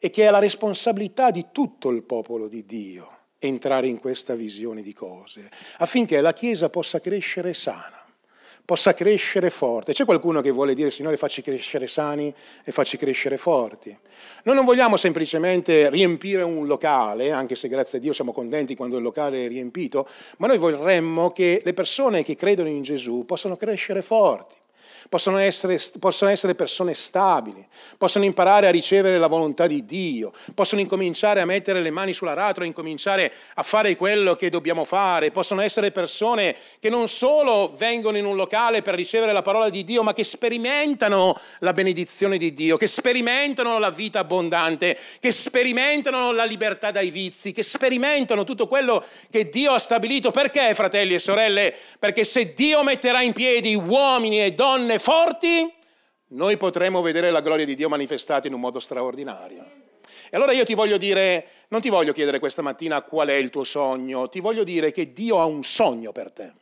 [0.00, 4.82] e che è la responsabilità di tutto il popolo di Dio entrare in questa visione
[4.82, 8.04] di cose, affinché la Chiesa possa crescere sana
[8.64, 9.92] possa crescere forte.
[9.92, 13.96] C'è qualcuno che vuole dire, Signore, facci crescere sani e facci crescere forti.
[14.44, 18.96] Noi non vogliamo semplicemente riempire un locale, anche se grazie a Dio siamo contenti quando
[18.96, 23.56] il locale è riempito, ma noi vorremmo che le persone che credono in Gesù possano
[23.56, 24.54] crescere forti
[25.08, 27.64] possono essere, possono essere persone stabili,
[27.98, 32.64] possono imparare a ricevere la volontà di Dio, possono incominciare a mettere le mani sull'aratro
[32.64, 38.24] incominciare a fare quello che dobbiamo fare, possono essere persone che non solo vengono in
[38.24, 42.76] un locale per ricevere la parola di Dio, ma che sperimentano la benedizione di Dio,
[42.76, 49.04] che sperimentano la vita abbondante, che sperimentano la libertà dai vizi, che sperimentano tutto quello
[49.30, 50.30] che Dio ha stabilito.
[50.30, 51.74] Perché, fratelli e sorelle?
[51.98, 55.72] Perché se Dio metterà in piedi uomini e donne donne forti,
[56.28, 59.82] noi potremo vedere la gloria di Dio manifestata in un modo straordinario.
[60.30, 63.50] E allora io ti voglio dire, non ti voglio chiedere questa mattina qual è il
[63.50, 66.52] tuo sogno, ti voglio dire che Dio ha un sogno per te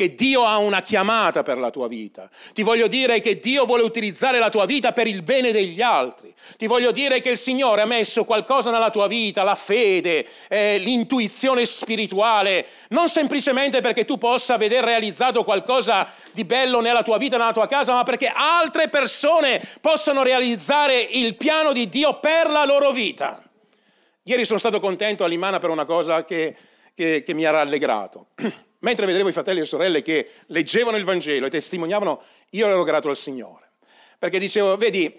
[0.00, 2.30] che Dio ha una chiamata per la tua vita.
[2.54, 6.32] Ti voglio dire che Dio vuole utilizzare la tua vita per il bene degli altri.
[6.56, 10.78] Ti voglio dire che il Signore ha messo qualcosa nella tua vita, la fede, eh,
[10.78, 17.36] l'intuizione spirituale, non semplicemente perché tu possa vedere realizzato qualcosa di bello nella tua vita,
[17.36, 22.64] nella tua casa, ma perché altre persone possano realizzare il piano di Dio per la
[22.64, 23.42] loro vita.
[24.22, 26.56] Ieri sono stato contento all'Imana per una cosa che,
[26.94, 28.28] che, che mi ha rallegrato.
[28.80, 32.82] Mentre vedevo i fratelli e le sorelle che leggevano il Vangelo e testimoniavano, io ero
[32.82, 33.68] grato al Signore.
[34.20, 35.10] Perché dicevo, vedi,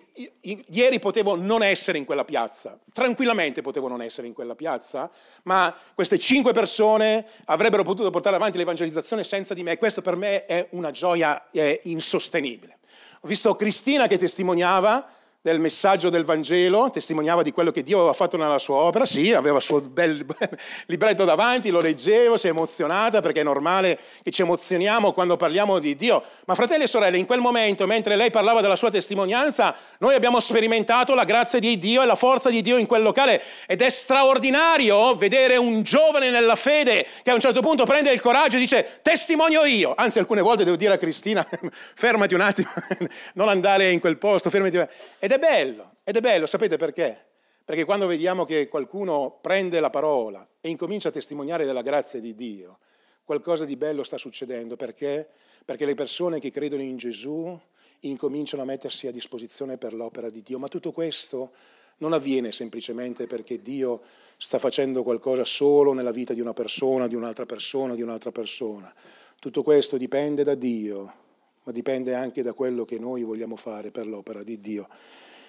[0.67, 5.10] ieri potevo non essere in quella piazza, tranquillamente potevo non essere in quella piazza,
[5.43, 10.15] ma queste cinque persone avrebbero potuto portare avanti l'evangelizzazione senza di me e questo per
[10.15, 11.47] me è una gioia
[11.82, 12.78] insostenibile.
[13.21, 15.12] Ho visto Cristina che testimoniava,
[15.43, 19.34] del messaggio del Vangelo, testimoniava di quello che Dio aveva fatto nella sua opera, sì,
[19.34, 20.23] aveva il suo bel
[20.86, 25.80] libretto davanti, lo leggevo, si è emozionata perché è normale che ci emozioniamo quando parliamo
[25.80, 26.21] di Dio.
[26.45, 30.39] Ma fratelli e sorelle, in quel momento, mentre lei parlava della sua testimonianza, noi abbiamo
[30.39, 33.89] sperimentato la grazia di Dio e la forza di Dio in quel locale ed è
[33.89, 38.60] straordinario vedere un giovane nella fede che a un certo punto prende il coraggio e
[38.60, 41.43] dice testimonio io, anzi alcune volte devo dire a Cristina
[41.95, 42.69] fermati un attimo,
[43.34, 44.80] non andare in quel posto, fermati.
[45.17, 47.28] Ed ed è bello, ed è bello, sapete perché?
[47.63, 52.36] Perché quando vediamo che qualcuno prende la parola e incomincia a testimoniare della grazia di
[52.36, 52.80] Dio,
[53.24, 54.76] qualcosa di bello sta succedendo.
[54.76, 55.30] Perché?
[55.63, 57.58] Perché le persone che credono in Gesù
[58.02, 60.60] incominciano a mettersi a disposizione per l'opera di Dio.
[60.60, 61.54] Ma tutto questo
[62.00, 64.02] non avviene semplicemente perché Dio
[64.36, 68.94] sta facendo qualcosa solo nella vita di una persona, di un'altra persona, di un'altra persona.
[69.39, 71.20] Tutto questo dipende da Dio,
[71.63, 74.88] ma dipende anche da quello che noi vogliamo fare per l'opera di Dio.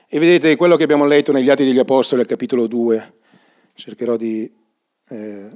[0.09, 3.14] E vedete quello che abbiamo letto negli Atti degli Apostoli al capitolo 2,
[3.75, 4.53] cercherò di
[5.09, 5.51] eh,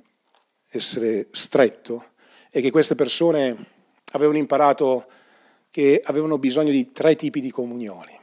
[0.71, 2.05] essere stretto,
[2.51, 3.75] è che queste persone
[4.13, 5.07] avevano imparato
[5.71, 8.19] che avevano bisogno di tre tipi di comunioni.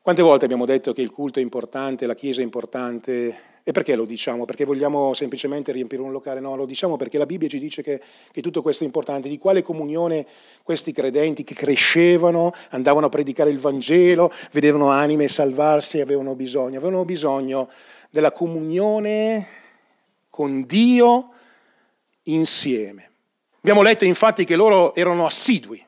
[0.00, 3.94] Quante volte abbiamo detto che il culto è importante, la Chiesa è importante, e perché
[3.94, 4.44] lo diciamo?
[4.46, 6.40] Perché vogliamo semplicemente riempire un locale?
[6.40, 8.00] No, lo diciamo perché la Bibbia ci dice che,
[8.32, 9.28] che, tutto questo è importante.
[9.28, 10.26] Di quale comunione
[10.62, 16.78] questi credenti che crescevano, andavano a predicare il Vangelo, vedevano anime salvarsi, avevano bisogno?
[16.78, 17.68] Avevano bisogno
[18.10, 19.46] della comunione
[20.30, 21.30] con Dio
[22.24, 23.10] insieme.
[23.58, 25.84] Abbiamo letto infatti che loro erano assidui,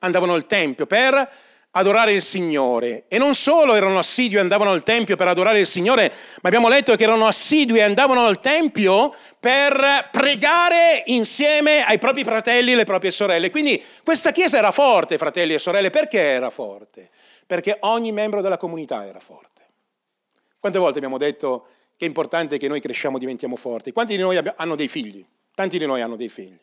[0.00, 1.30] andavano al Tempio per
[1.78, 3.04] adorare il Signore.
[3.08, 6.68] E non solo erano assidui e andavano al Tempio per adorare il Signore, ma abbiamo
[6.68, 12.74] letto che erano assidui e andavano al Tempio per pregare insieme ai propri fratelli e
[12.74, 13.50] alle proprie sorelle.
[13.50, 15.90] Quindi questa chiesa era forte, fratelli e sorelle.
[15.90, 17.08] Perché era forte?
[17.46, 19.46] Perché ogni membro della comunità era forte.
[20.58, 23.92] Quante volte abbiamo detto che è importante che noi cresciamo e diventiamo forti?
[23.92, 25.24] Quanti di noi hanno dei figli?
[25.54, 26.58] Tanti di noi hanno dei figli.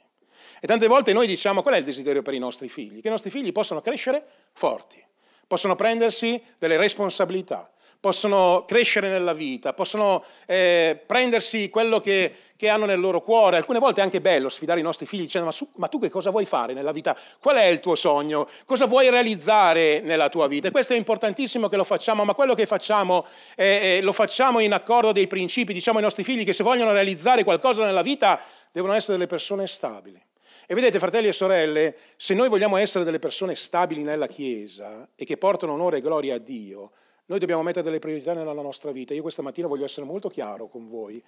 [0.65, 2.99] E tante volte noi diciamo qual è il desiderio per i nostri figli?
[2.99, 4.99] Che i nostri figli possano crescere forti,
[5.45, 12.85] possono prendersi delle responsabilità, possono crescere nella vita, possono eh, prendersi quello che, che, hanno
[12.85, 13.57] nel loro cuore.
[13.57, 16.09] Alcune volte è anche bello sfidare i nostri figli dicendo ma, su, ma, tu che
[16.09, 17.15] cosa vuoi fare nella vita?
[17.39, 18.49] Qual è il tuo sogno?
[18.65, 20.69] Cosa vuoi realizzare nella tua vita?
[20.69, 23.23] E questo è importantissimo che lo facciamo, ma quello che facciamo
[23.55, 25.73] eh, eh, lo facciamo in accordo dei principi.
[25.73, 29.67] Diciamo ai nostri figli che se vogliono realizzare qualcosa nella vita devono essere delle persone
[29.67, 30.19] stabili.
[30.67, 35.23] E vedete, fratelli e sorelle, se noi vogliamo essere delle persone stabili nella Chiesa e
[35.23, 36.91] che portano onore e gloria a Dio,
[37.27, 39.13] noi dobbiamo mettere delle priorità nella nostra vita.
[39.13, 41.23] Io questa mattina voglio essere molto chiaro con voi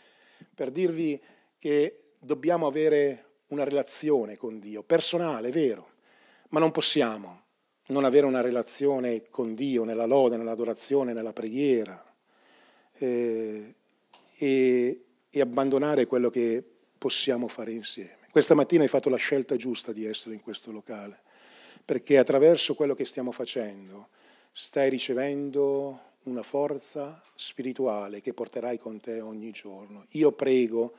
[0.54, 1.22] per dirvi
[1.60, 5.92] che dobbiamo avere una relazione con Dio, personale, vero,
[6.50, 7.46] ma non possiamo
[7.88, 12.04] non avere una relazione con Dio nella lode, nell'adorazione, nella preghiera
[12.98, 13.76] eh,
[14.38, 16.64] e, e abbandonare quello che
[16.98, 18.17] possiamo fare insieme.
[18.38, 21.20] Questa mattina hai fatto la scelta giusta di essere in questo locale,
[21.84, 24.10] perché attraverso quello che stiamo facendo
[24.52, 30.06] stai ricevendo una forza spirituale che porterai con te ogni giorno.
[30.10, 30.94] Io prego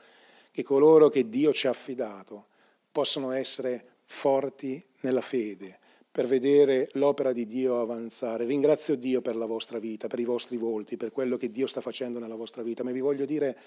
[0.51, 2.47] che coloro che Dio ci ha affidato
[2.91, 5.79] possano essere forti nella fede
[6.11, 8.43] per vedere l'opera di Dio avanzare.
[8.43, 11.79] Ringrazio Dio per la vostra vita, per i vostri volti, per quello che Dio sta
[11.79, 13.57] facendo nella vostra vita, ma vi voglio dire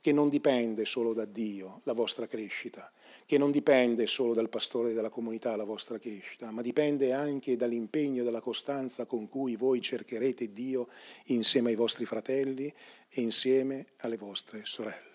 [0.00, 2.90] che non dipende solo da Dio la vostra crescita,
[3.26, 8.22] che non dipende solo dal pastore della comunità la vostra crescita, ma dipende anche dall'impegno
[8.22, 10.88] e dalla costanza con cui voi cercherete Dio
[11.26, 12.72] insieme ai vostri fratelli
[13.10, 15.06] e insieme alle vostre sorelle.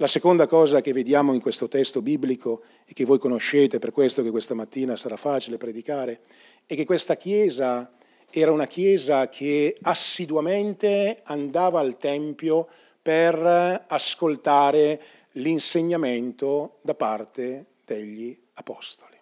[0.00, 4.22] La seconda cosa che vediamo in questo testo biblico e che voi conoscete, per questo
[4.22, 6.22] che questa mattina sarà facile predicare,
[6.64, 7.92] è che questa Chiesa
[8.30, 12.68] era una Chiesa che assiduamente andava al Tempio
[13.10, 19.18] per ascoltare l'insegnamento da parte degli apostoli.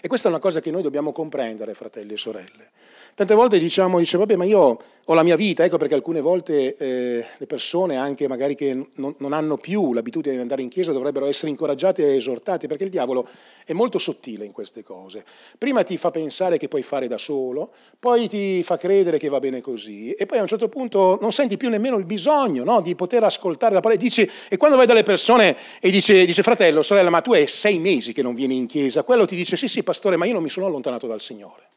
[0.00, 2.70] E questa è una cosa che noi dobbiamo comprendere, fratelli e sorelle.
[3.14, 6.76] Tante volte diciamo, dice, vabbè, ma io ho la mia vita, ecco perché alcune volte
[6.76, 10.92] eh, le persone, anche magari che non, non, hanno più l'abitudine di andare in chiesa,
[10.92, 13.28] dovrebbero essere incoraggiate e esortate, perché il diavolo
[13.66, 15.24] è molto sottile in queste cose.
[15.58, 19.40] Prima ti fa pensare che puoi fare da solo, poi ti fa credere che va
[19.40, 22.80] bene così, e poi a un certo punto non senti più nemmeno il bisogno no,
[22.80, 24.00] di poter ascoltare la parola.
[24.00, 27.44] E, dici, e quando vai dalle persone e dice, dice, fratello, sorella, ma tu è
[27.46, 30.32] sei mesi che non vieni in chiesa, quello ti dice, sì, sì, pastore, ma io
[30.32, 31.71] non mi sono allontanato dal Signore.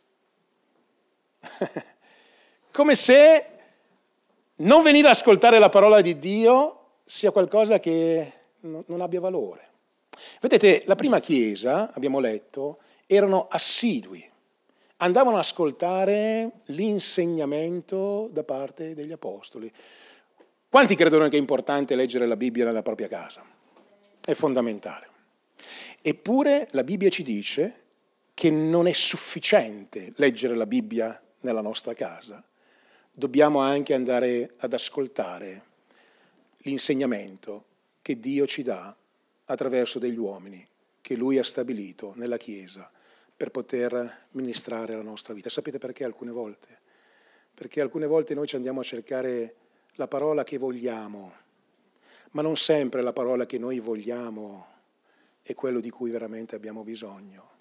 [2.71, 3.45] Come se
[4.57, 8.31] non venire ad ascoltare la parola di Dio sia qualcosa che
[8.61, 9.69] non abbia valore.
[10.39, 14.27] Vedete, la prima chiesa, abbiamo letto, erano assidui,
[14.97, 19.71] andavano ad ascoltare l'insegnamento da parte degli apostoli.
[20.69, 23.43] Quanti credono che è importante leggere la Bibbia nella propria casa?
[24.21, 25.09] È fondamentale.
[26.01, 27.83] Eppure la Bibbia ci dice
[28.33, 32.43] che non è sufficiente leggere la Bibbia nella nostra casa,
[33.13, 35.63] dobbiamo anche andare ad ascoltare
[36.59, 37.65] l'insegnamento
[38.01, 38.93] che Dio ci dà
[39.45, 40.67] attraverso degli uomini
[40.99, 42.91] che Lui ha stabilito nella Chiesa
[43.37, 45.49] per poter ministrare la nostra vita.
[45.49, 46.79] Sapete perché alcune volte?
[47.53, 49.55] Perché alcune volte noi ci andiamo a cercare
[49.93, 51.31] la parola che vogliamo,
[52.31, 54.73] ma non sempre la parola che noi vogliamo
[55.43, 57.54] è quello di cui veramente abbiamo bisogno.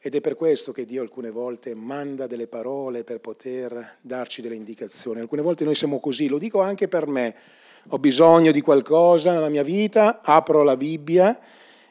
[0.00, 4.54] Ed è per questo che Dio alcune volte manda delle parole per poter darci delle
[4.54, 5.18] indicazioni.
[5.18, 7.34] Alcune volte noi siamo così, lo dico anche per me.
[7.88, 11.36] Ho bisogno di qualcosa nella mia vita, apro la Bibbia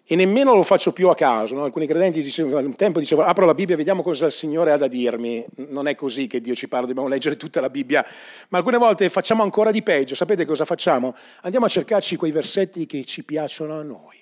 [0.05, 1.53] e nemmeno lo faccio più a caso.
[1.55, 1.65] No?
[1.65, 4.77] Alcuni credenti dicevano, un tempo dicevano apro la Bibbia e vediamo cosa il Signore ha
[4.77, 5.45] da dirmi.
[5.67, 8.05] Non è così che Dio ci parla, dobbiamo leggere tutta la Bibbia,
[8.49, 10.15] ma alcune volte facciamo ancora di peggio.
[10.15, 11.13] Sapete cosa facciamo?
[11.41, 14.16] Andiamo a cercarci quei versetti che ci piacciono a noi.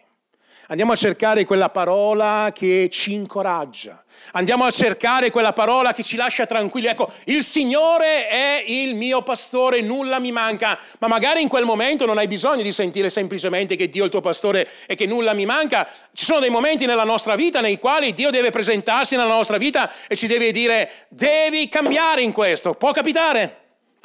[0.67, 4.03] Andiamo a cercare quella parola che ci incoraggia.
[4.31, 6.87] Andiamo a cercare quella parola che ci lascia tranquilli.
[6.87, 10.77] Ecco, il Signore è il mio pastore, nulla mi manca.
[10.97, 14.11] Ma magari in quel momento non hai bisogno di sentire semplicemente che Dio è il
[14.11, 15.87] tuo pastore e che nulla mi manca.
[16.11, 19.91] Ci sono dei momenti nella nostra vita nei quali Dio deve presentarsi nella nostra vita
[20.07, 22.73] e ci deve dire devi cambiare in questo.
[22.73, 23.59] Può capitare?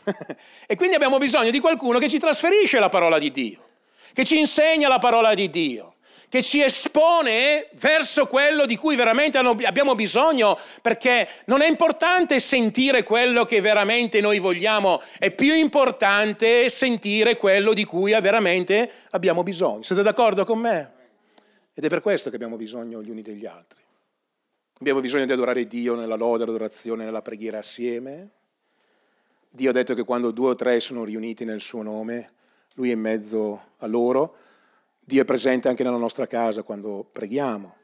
[0.66, 3.66] e quindi abbiamo bisogno di qualcuno che ci trasferisce la parola di Dio,
[4.12, 5.94] che ci insegna la parola di Dio
[6.30, 13.02] che ci espone verso quello di cui veramente abbiamo bisogno, perché non è importante sentire
[13.02, 19.82] quello che veramente noi vogliamo, è più importante sentire quello di cui veramente abbiamo bisogno.
[19.82, 20.92] Siete d'accordo con me?
[21.74, 23.80] Ed è per questo che abbiamo bisogno gli uni degli altri.
[24.78, 28.30] Abbiamo bisogno di adorare Dio nella lode, l'adorazione, nella preghiera assieme.
[29.48, 32.34] Dio ha detto che quando due o tre sono riuniti nel suo nome,
[32.74, 34.36] Lui è in mezzo a loro
[35.00, 37.76] Dio è presente anche nella nostra casa quando preghiamo.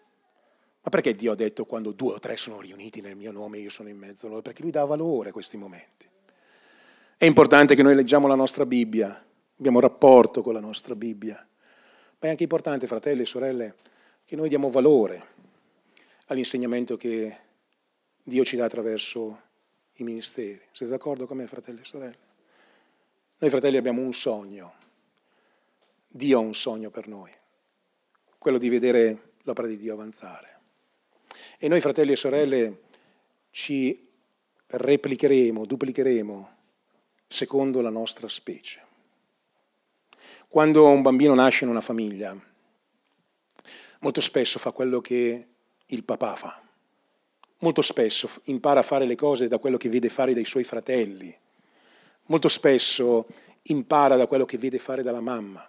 [0.83, 3.71] Ma perché Dio ha detto quando due o tre sono riuniti nel mio nome io
[3.71, 4.43] sono in mezzo a loro?
[4.43, 6.09] Perché Lui dà valore a questi momenti.
[7.17, 9.27] È importante che noi leggiamo la nostra Bibbia,
[9.59, 13.75] abbiamo un rapporto con la nostra Bibbia, ma è anche importante, fratelli e sorelle,
[14.25, 15.27] che noi diamo valore
[16.27, 17.37] all'insegnamento che
[18.23, 19.41] Dio ci dà attraverso
[19.95, 20.61] i ministeri.
[20.71, 22.17] Siete d'accordo con me, fratelli e sorelle?
[23.39, 24.75] Noi fratelli abbiamo un sogno
[26.17, 27.31] Dio ha un sogno per noi,
[28.39, 30.61] quello di vedere l'opera di Dio avanzare.
[31.59, 32.81] E noi, fratelli e sorelle,
[33.51, 34.09] ci
[34.67, 36.57] replicheremo, duplicheremo
[37.27, 38.85] secondo la nostra specie.
[40.49, 42.37] Quando un bambino nasce in una famiglia,
[44.01, 45.49] molto spesso fa quello che
[45.87, 46.63] il papà fa.
[47.61, 51.35] Molto spesso impara a fare le cose da quello che vede fare dai suoi fratelli.
[52.27, 53.27] Molto spesso
[53.63, 55.67] impara da quello che vede fare dalla mamma.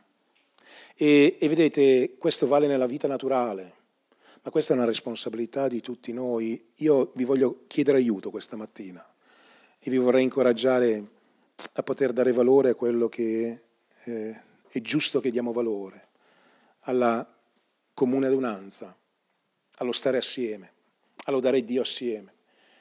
[0.99, 3.75] E, e vedete, questo vale nella vita naturale,
[4.41, 6.71] ma questa è una responsabilità di tutti noi.
[6.77, 9.07] Io vi voglio chiedere aiuto questa mattina
[9.77, 11.07] e vi vorrei incoraggiare
[11.73, 13.59] a poter dare valore a quello che
[14.05, 16.07] eh, è giusto che diamo valore,
[16.81, 17.31] alla
[17.93, 18.97] comune adunanza,
[19.75, 20.71] allo stare assieme,
[21.25, 22.33] allo dare Dio assieme.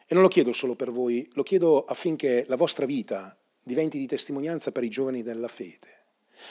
[0.06, 4.06] E non lo chiedo solo per voi, lo chiedo affinché la vostra vita diventi di
[4.06, 5.95] testimonianza per i giovani della fede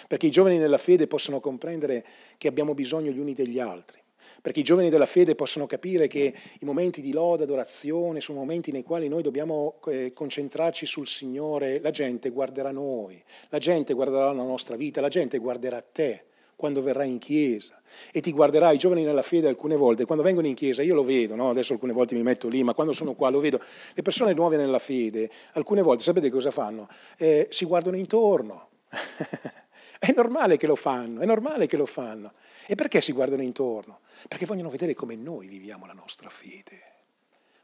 [0.08, 2.06] perché i giovani nella fede possono comprendere
[2.38, 4.00] che abbiamo bisogno gli uni degli altri,
[4.42, 8.72] perché i giovani della fede possono capire che i momenti di lode, adorazione, sono momenti
[8.72, 14.32] nei quali noi dobbiamo eh, concentrarci sul Signore, la gente guarderà noi, la gente guarderà
[14.32, 18.78] la nostra vita, la gente guarderà te quando verrai in chiesa e ti guarderà i
[18.78, 21.50] giovani nella fede alcune volte, quando vengono in chiesa, io lo vedo, no?
[21.50, 23.60] adesso alcune volte mi metto lì, ma quando sono qua lo vedo,
[23.94, 26.88] le persone nuove nella fede, alcune volte sapete cosa fanno?
[27.18, 28.70] Eh, si guardano intorno.
[30.00, 32.34] È normale che lo fanno, è normale che lo fanno.
[32.68, 34.00] E perché si guardano intorno?
[34.28, 36.94] Perché vogliono vedere come noi viviamo la nostra fede.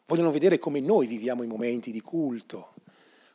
[0.06, 2.74] Vogliono vedere come noi viviamo i momenti di culto,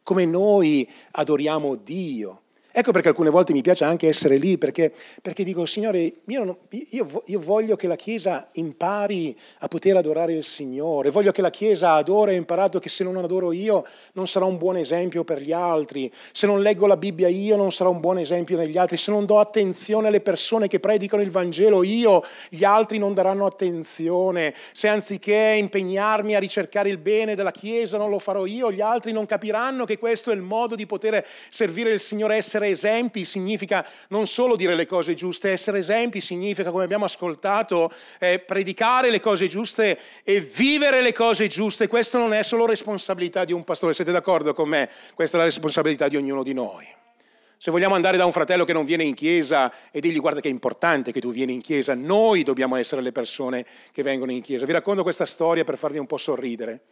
[0.02, 2.42] come noi adoriamo Dio.
[2.78, 6.54] Ecco perché alcune volte mi piace anche essere lì, perché, perché dico, Signore, io, non,
[6.90, 11.48] io, io, voglio che la Chiesa impari a poter adorare il Signore, voglio che la
[11.48, 15.24] Chiesa adora e ho imparato che se non adoro io non sarà un buon esempio
[15.24, 18.76] per gli altri, se non leggo la Bibbia io non sarà un buon esempio negli
[18.76, 23.14] altri, se non do attenzione alle persone che predicano il Vangelo io, gli altri non
[23.14, 28.70] daranno attenzione, se anziché impegnarmi a ricercare il bene della Chiesa non lo farò io,
[28.70, 32.64] gli altri non capiranno che questo è il modo di poter servire il Signore, essere
[32.66, 37.90] essere esempi significa non solo dire le cose giuste, essere esempi significa, come abbiamo ascoltato,
[38.18, 41.86] eh, predicare le cose giuste e vivere le cose giuste.
[41.88, 44.88] Questa non è solo responsabilità di un pastore, siete d'accordo con me?
[45.14, 46.86] Questa è la responsabilità di ognuno di noi.
[47.58, 50.48] Se vogliamo andare da un fratello che non viene in chiesa e dirgli guarda che
[50.48, 54.42] è importante che tu vieni in chiesa, noi dobbiamo essere le persone che vengono in
[54.42, 54.66] chiesa.
[54.66, 56.82] Vi racconto questa storia per farvi un po' sorridere,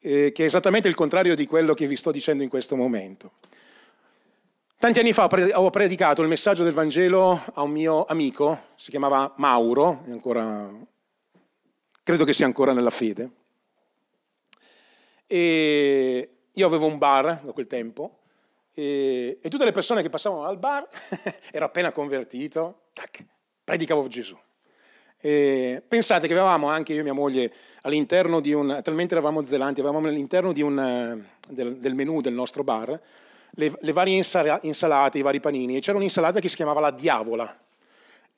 [0.00, 3.34] eh, che è esattamente il contrario di quello che vi sto dicendo in questo momento.
[4.80, 9.32] Tanti anni fa ho predicato il messaggio del Vangelo a un mio amico, si chiamava
[9.38, 10.72] Mauro, ancora,
[12.04, 13.28] credo che sia ancora nella fede.
[15.26, 18.18] E io avevo un bar da quel tempo
[18.72, 20.86] e, e tutte le persone che passavano al bar,
[21.50, 23.24] ero appena convertito, tac,
[23.64, 24.38] predicavo Gesù.
[25.20, 29.80] E pensate che avevamo anche io e mia moglie all'interno di un, talmente eravamo zelanti,
[29.80, 33.00] avevamo all'interno un, del, del menù del nostro bar
[33.50, 34.22] le, le varie
[34.62, 37.58] insalate, i vari panini, e c'era un'insalata che si chiamava la diavola.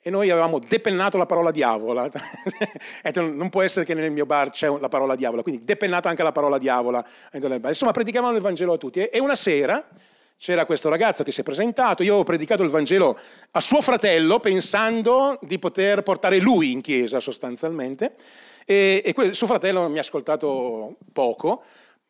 [0.03, 2.09] E noi avevamo depennato la parola diavola.
[3.13, 6.31] non può essere che nel mio bar c'è la parola diavola, quindi depennata anche la
[6.31, 7.05] parola diavola.
[7.33, 8.99] Insomma, predicavano il Vangelo a tutti.
[8.99, 9.85] E una sera
[10.41, 13.15] c'era questo ragazzo che si è presentato, io avevo predicato il Vangelo
[13.51, 18.15] a suo fratello pensando di poter portare lui in chiesa sostanzialmente,
[18.65, 21.61] e, e quel, suo fratello mi ha ascoltato poco,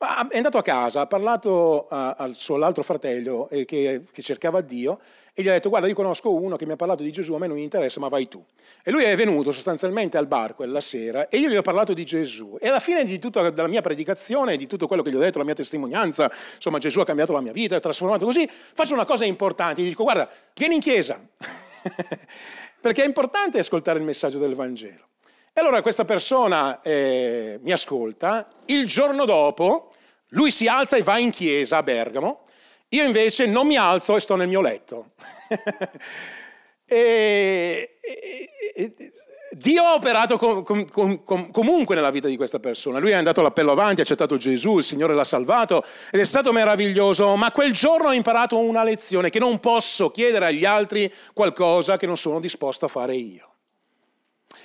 [0.02, 4.22] ma è andato a casa, ha parlato a, al suo altro fratello eh, che, che,
[4.24, 5.00] cercava Dio
[5.32, 7.38] e gli ha detto guarda io conosco uno che mi ha parlato di Gesù, a
[7.38, 8.44] me non interessa ma vai tu.
[8.84, 12.04] E lui è venuto sostanzialmente al bar quella sera e io gli ho parlato di
[12.04, 15.20] Gesù e alla fine di tutta la mia predicazione, di tutto quello che gli ho
[15.20, 18.94] detto, la mia testimonianza, insomma Gesù ha cambiato la mia vita, ha trasformato così, faccio
[18.94, 21.22] una cosa importante, gli dico guarda vieni in chiesa
[22.82, 25.10] perché è importante ascoltare il messaggio del Vangelo.
[25.54, 29.92] E allora questa persona eh, mi ascolta, il giorno dopo
[30.30, 32.46] lui si alza e va in chiesa a Bergamo,
[32.90, 35.12] io invece non mi alzo e sto nel mio letto.
[36.86, 39.12] e, e, e,
[39.52, 43.00] Dio ha operato com, com, com, comunque nella vita di questa persona.
[43.00, 46.54] Lui è andato l'appello avanti, ha accettato Gesù, il Signore l'ha salvato ed è stato
[46.54, 51.98] meraviglioso, ma quel giorno ho imparato una lezione che non posso chiedere agli altri qualcosa
[51.98, 53.51] che non sono disposto a fare io.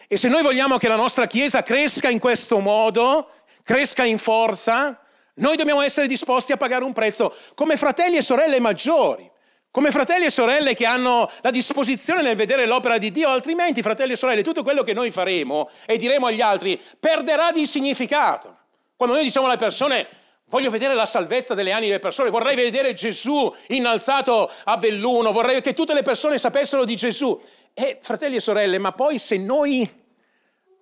[0.09, 3.29] E se noi vogliamo che la nostra Chiesa cresca in questo modo,
[3.65, 5.01] cresca in forza,
[5.35, 9.29] noi dobbiamo essere disposti a pagare un prezzo come fratelli e sorelle maggiori,
[9.73, 14.13] come fratelli e sorelle che hanno la disposizione nel vedere l'opera di Dio, altrimenti, fratelli
[14.13, 18.57] e sorelle, tutto quello che noi faremo e diremo agli altri perderà di significato.
[18.97, 20.07] Quando noi diciamo alle persone
[20.47, 25.61] voglio vedere la salvezza delle anime delle persone, vorrei vedere Gesù innalzato a Belluno, vorrei
[25.61, 27.39] che tutte le persone sapessero di Gesù.
[27.79, 29.87] E fratelli e sorelle, ma poi se noi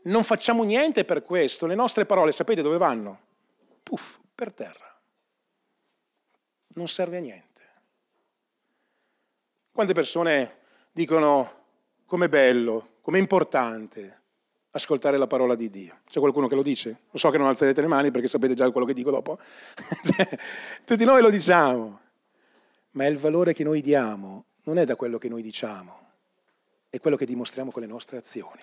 [0.02, 3.20] non facciamo niente per questo, le nostre parole sapete dove vanno?
[3.82, 4.96] Puff, per terra.
[6.74, 7.62] Non serve a niente.
[9.72, 10.58] Quante persone
[10.92, 11.64] dicono
[12.06, 14.22] com'è bello, com'è importante
[14.70, 15.98] ascoltare la parola di Dio.
[16.08, 17.00] C'è qualcuno che lo dice?
[17.10, 19.36] Lo so che non alzerete le mani perché sapete già quello che dico dopo.
[20.86, 22.00] Tutti noi lo diciamo,
[22.90, 26.03] ma il valore che noi diamo non è da quello che noi diciamo,
[26.94, 28.62] è quello che dimostriamo con le nostre azioni.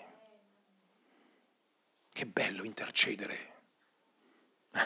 [2.13, 3.35] Che bello intercedere.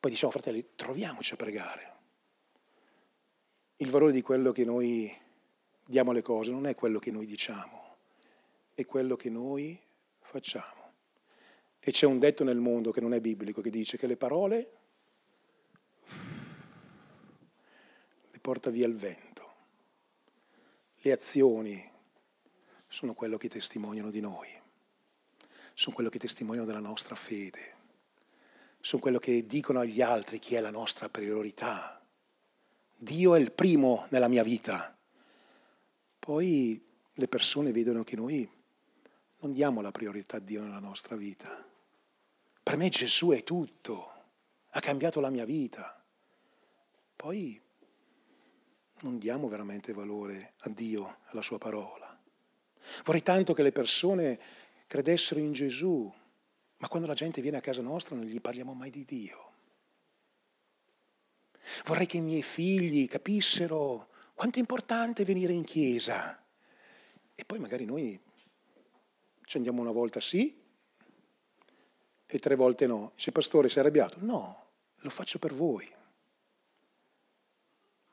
[0.00, 1.94] Poi diciamo, fratelli, troviamoci a pregare.
[3.76, 5.08] Il valore di quello che noi
[5.84, 7.96] diamo alle cose non è quello che noi diciamo,
[8.74, 9.80] è quello che noi
[10.20, 10.94] facciamo.
[11.78, 14.78] E c'è un detto nel mondo che non è biblico che dice che le parole
[18.32, 19.33] le porta via il vento.
[21.04, 21.92] Le azioni
[22.88, 24.48] sono quello che testimoniano di noi,
[25.74, 27.76] sono quello che testimoniano della nostra fede,
[28.80, 32.02] sono quello che dicono agli altri chi è la nostra priorità.
[32.96, 34.96] Dio è il primo nella mia vita.
[36.18, 36.82] Poi
[37.12, 38.50] le persone vedono che noi
[39.40, 41.68] non diamo la priorità a Dio nella nostra vita.
[42.62, 44.24] Per me Gesù è tutto,
[44.70, 46.02] ha cambiato la mia vita.
[47.14, 47.60] Poi
[49.04, 52.18] non diamo veramente valore a Dio, alla sua parola.
[53.04, 54.40] Vorrei tanto che le persone
[54.86, 56.12] credessero in Gesù,
[56.78, 59.52] ma quando la gente viene a casa nostra non gli parliamo mai di Dio.
[61.84, 66.42] Vorrei che i miei figli capissero quanto è importante venire in chiesa.
[67.34, 68.18] E poi magari noi
[69.44, 70.62] ci andiamo una volta sì
[72.26, 73.12] e tre volte no.
[73.14, 74.16] Dice, pastore, sei arrabbiato?
[74.20, 74.66] No,
[75.00, 75.86] lo faccio per voi.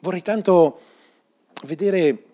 [0.01, 0.81] Vorrei tanto
[1.65, 2.25] vedere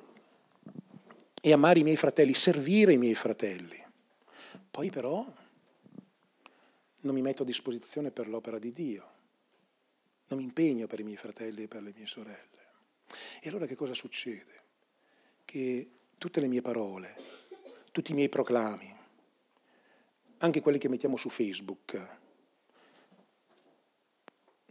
[1.42, 3.84] e amare i miei fratelli, servire i miei fratelli.
[4.72, 5.26] Poi però
[7.02, 9.12] non mi metto a disposizione per l'opera di Dio,
[10.28, 12.66] non mi impegno per i miei fratelli e per le mie sorelle.
[13.42, 14.64] E allora che cosa succede?
[15.44, 17.16] Che tutte le mie parole,
[17.92, 18.96] tutti i miei proclami,
[20.38, 22.18] anche quelli che mettiamo su Facebook,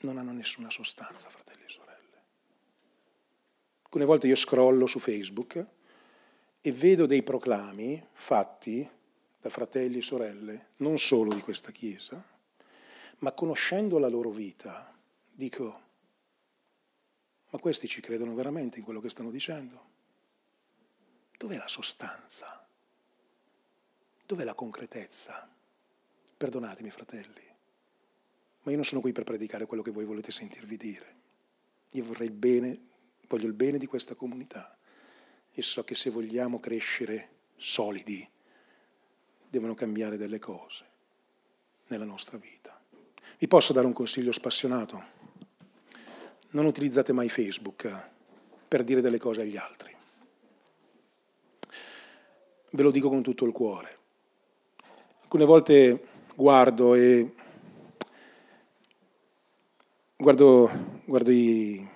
[0.00, 1.85] non hanno nessuna sostanza, fratelli e sorelle.
[3.96, 5.66] Alcune volte io scrollo su Facebook
[6.60, 8.86] e vedo dei proclami fatti
[9.40, 12.22] da fratelli e sorelle, non solo di questa Chiesa,
[13.20, 14.94] ma conoscendo la loro vita,
[15.32, 15.80] dico,
[17.48, 19.82] ma questi ci credono veramente in quello che stanno dicendo?
[21.38, 22.68] Dov'è la sostanza?
[24.26, 25.50] Dov'è la concretezza?
[26.36, 27.44] Perdonatemi, fratelli,
[28.60, 31.16] ma io non sono qui per predicare quello che voi volete sentirvi dire.
[31.92, 32.94] Io vorrei bene,
[33.28, 34.76] voglio il bene di questa comunità
[35.52, 38.28] e so che se vogliamo crescere solidi,
[39.48, 40.84] devono cambiare delle cose
[41.88, 42.78] nella nostra vita.
[43.38, 45.04] Vi posso dare un consiglio spassionato?
[46.50, 48.10] Non utilizzate mai Facebook
[48.68, 49.94] per dire delle cose agli altri.
[52.70, 53.98] Ve lo dico con tutto il cuore.
[55.22, 57.32] Alcune volte guardo e
[60.16, 60.70] guardo,
[61.04, 61.94] guardo i...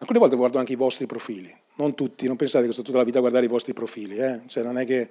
[0.00, 3.04] Alcune volte guardo anche i vostri profili, non tutti, non pensate che sto tutta la
[3.04, 4.42] vita a guardare i vostri profili, eh?
[4.46, 5.10] cioè non è che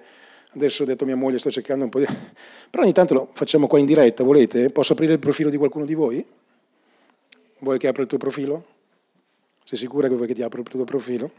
[0.54, 2.06] adesso ho detto a mia moglie sto cercando un po' di...
[2.70, 4.70] però ogni tanto lo facciamo qua in diretta, volete?
[4.70, 6.26] Posso aprire il profilo di qualcuno di voi?
[7.58, 8.64] Vuoi che apra il tuo profilo?
[9.62, 11.30] Sei sicura che vuoi che ti apra il tuo profilo?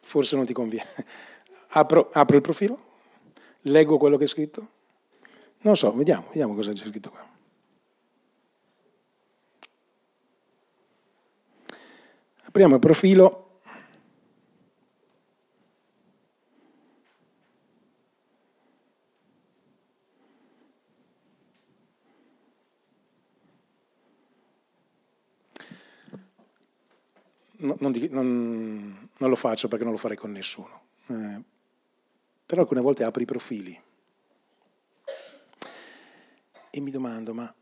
[0.00, 0.88] Forse non ti conviene.
[1.74, 2.78] Apro, apro il profilo?
[3.62, 4.68] Leggo quello che è scritto?
[5.62, 7.31] Non so, vediamo, vediamo cosa c'è scritto qua.
[12.52, 13.60] Apriamo il profilo.
[27.60, 30.82] Non, non, non, lo faccio perché non lo farei con nessuno.
[31.06, 31.42] Eh,
[32.44, 33.82] però alcune volte apri i profili
[36.68, 37.54] e mi domando, ma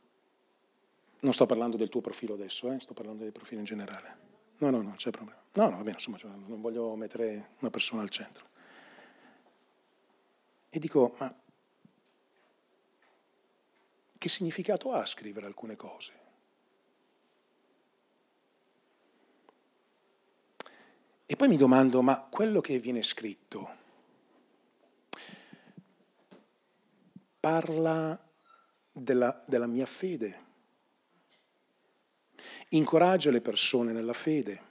[1.20, 2.80] non sto parlando del tuo profilo adesso, eh?
[2.80, 4.29] sto parlando del profilo in generale.
[4.61, 5.40] No, no, non c'è problema.
[5.54, 8.48] No, no, va bene, insomma, cioè, non voglio mettere una persona al centro.
[10.68, 11.34] E dico, ma
[14.18, 16.12] che significato ha scrivere alcune cose?
[21.24, 23.78] E poi mi domando, ma quello che viene scritto
[27.40, 28.18] parla
[28.92, 30.48] della, della mia fede?
[32.70, 34.68] Incoraggia le persone nella fede.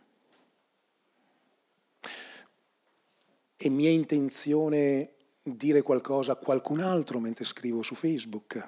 [3.56, 8.68] È mia intenzione dire qualcosa a qualcun altro mentre scrivo su Facebook.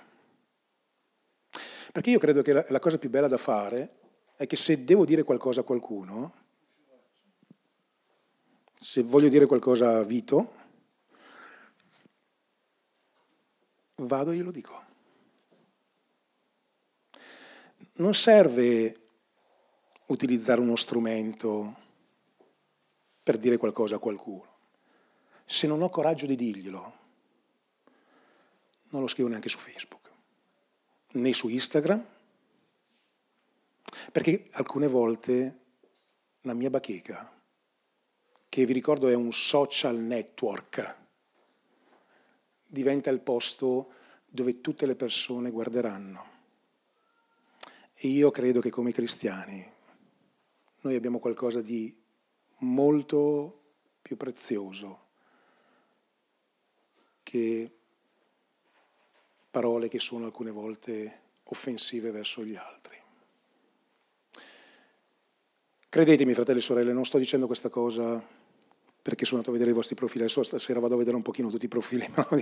[1.92, 3.98] Perché io credo che la, cosa più bella da fare
[4.36, 6.34] è che se devo dire qualcosa a qualcuno,
[8.78, 10.54] se voglio dire qualcosa a Vito,
[13.96, 14.90] vado e glielo dico.
[17.96, 19.01] Non serve
[20.12, 21.78] utilizzare uno strumento
[23.24, 24.46] per dire qualcosa a qualcuno.
[25.46, 27.00] Se non ho coraggio di dirglielo,
[28.90, 30.12] non lo scrivo neanche su Facebook,
[31.12, 32.06] né su Instagram,
[34.12, 35.60] perché alcune volte
[36.42, 37.40] la mia bacheca,
[38.50, 40.98] che vi ricordo è un social network,
[42.68, 43.94] diventa il posto
[44.26, 46.30] dove tutte le persone guarderanno.
[47.94, 49.80] E io credo che come cristiani
[50.82, 51.96] noi abbiamo qualcosa di
[52.60, 53.62] molto
[54.02, 55.08] più prezioso
[57.24, 57.72] che
[59.50, 63.00] parole che sono alcune volte offensive verso gli altri.
[65.90, 68.41] Credetemi, fratelli e sorelle, non sto dicendo questa cosa
[69.02, 71.50] perché sono andato a vedere i vostri profili, adesso stasera vado a vedere un pochino
[71.50, 72.28] tutti i profili, no?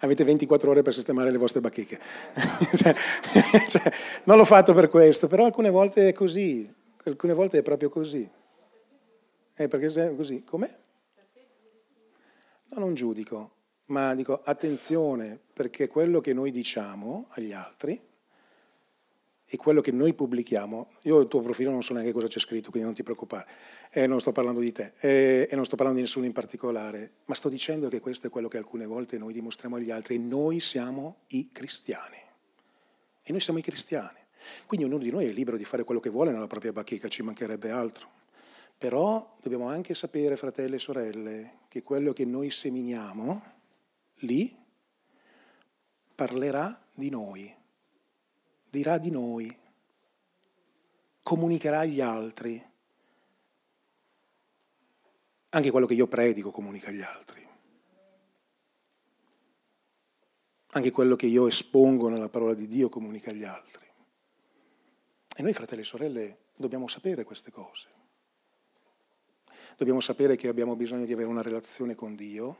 [0.00, 1.98] avete 24 ore per sistemare le vostre bacheche.
[2.76, 2.94] cioè,
[3.68, 3.92] cioè,
[4.24, 6.70] non l'ho fatto per questo, però alcune volte è così,
[7.04, 8.28] alcune volte è proprio così.
[9.54, 10.70] È perché è così, com'è?
[12.72, 13.50] No, non giudico,
[13.86, 18.00] ma dico attenzione perché quello che noi diciamo agli altri
[19.52, 22.70] e quello che noi pubblichiamo, io il tuo profilo non so neanche cosa c'è scritto,
[22.70, 23.48] quindi non ti preoccupare,
[23.90, 27.14] eh, non sto parlando di te eh, e non sto parlando di nessuno in particolare,
[27.24, 30.60] ma sto dicendo che questo è quello che alcune volte noi dimostriamo agli altri, noi
[30.60, 32.16] siamo i cristiani.
[33.24, 34.18] E noi siamo i cristiani.
[34.66, 37.22] Quindi ognuno di noi è libero di fare quello che vuole nella propria bacheca, ci
[37.22, 38.08] mancherebbe altro.
[38.78, 43.42] Però dobbiamo anche sapere, fratelli e sorelle, che quello che noi seminiamo
[44.20, 44.56] lì
[46.14, 47.58] parlerà di noi
[48.70, 49.54] dirà di noi,
[51.22, 52.68] comunicherà agli altri.
[55.50, 57.48] Anche quello che io predico comunica agli altri.
[60.72, 63.86] Anche quello che io espongo nella parola di Dio comunica agli altri.
[65.36, 67.88] E noi, fratelli e sorelle, dobbiamo sapere queste cose.
[69.76, 72.58] Dobbiamo sapere che abbiamo bisogno di avere una relazione con Dio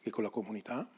[0.00, 0.88] e con la comunità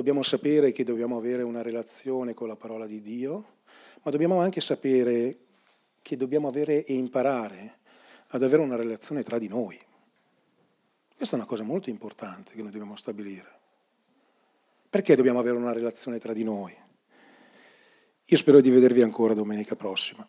[0.00, 3.56] dobbiamo sapere che dobbiamo avere una relazione con la parola di Dio,
[4.02, 5.40] ma dobbiamo anche sapere
[6.00, 7.80] che dobbiamo avere e imparare
[8.28, 9.78] ad avere una relazione tra di noi.
[11.14, 13.58] Questa è una cosa molto importante che noi dobbiamo stabilire.
[14.88, 16.74] Perché dobbiamo avere una relazione tra di noi?
[18.24, 20.26] Io spero di vedervi ancora domenica prossima.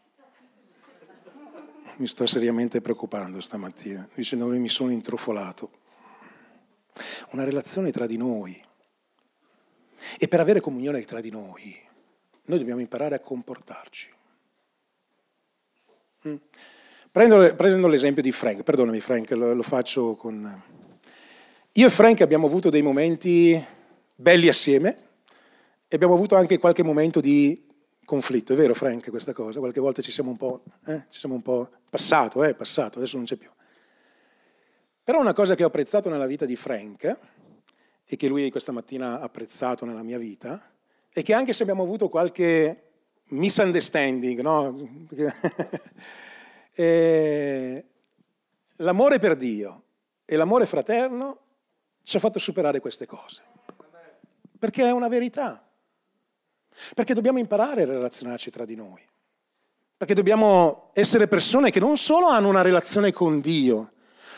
[1.95, 5.80] Mi sto seriamente preoccupando stamattina, dicendo che mi sono intrufolato.
[7.32, 8.69] una relazione tra di noi.
[10.18, 11.76] E per avere comunione tra di noi,
[12.45, 14.10] noi dobbiamo imparare a comportarci.
[16.28, 16.36] Mm.
[17.12, 20.64] Prendo, prendo l'esempio di Frank, perdonami Frank, lo, lo faccio con...
[21.74, 23.62] Io e Frank abbiamo avuto dei momenti
[24.16, 24.97] belli assieme
[25.88, 27.68] e abbiamo avuto anche qualche momento di
[28.06, 29.60] conflitto, è vero Frank questa cosa?
[29.60, 31.06] Qualche volta ci siamo un po', eh?
[31.10, 33.49] ci siamo un po passato, eh, passato, adesso non c'è più.
[35.04, 37.18] Però una cosa che ho apprezzato nella vita di Frank
[38.14, 40.62] e che lui questa mattina ha apprezzato nella mia vita
[41.09, 42.89] è che anche se abbiamo avuto qualche
[43.30, 45.07] misunderstanding, no?
[46.76, 47.86] eh,
[48.76, 49.84] l'amore per Dio
[50.26, 51.39] e l'amore fraterno
[52.03, 53.43] ci ha fatto superare queste cose.
[54.59, 55.66] Perché è una verità.
[56.93, 59.01] Perché dobbiamo imparare a relazionarci tra di noi.
[59.95, 63.89] Perché dobbiamo essere persone che non solo hanno una relazione con Dio,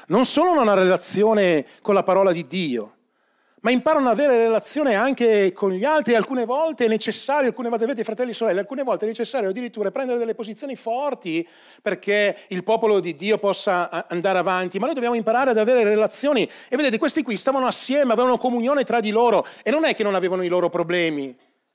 [0.09, 2.97] non solo hanno una relazione con la parola di Dio,
[3.63, 6.15] ma imparano ad avere relazione anche con gli altri.
[6.15, 9.89] Alcune volte è necessario, alcune volte, vedete fratelli e sorelle, alcune volte è necessario addirittura
[9.89, 11.47] prendere delle posizioni forti
[11.81, 16.49] perché il popolo di Dio possa andare avanti, ma noi dobbiamo imparare ad avere relazioni.
[16.67, 20.03] E vedete, questi qui stavano assieme, avevano comunione tra di loro e non è che
[20.03, 21.33] non avevano i loro problemi,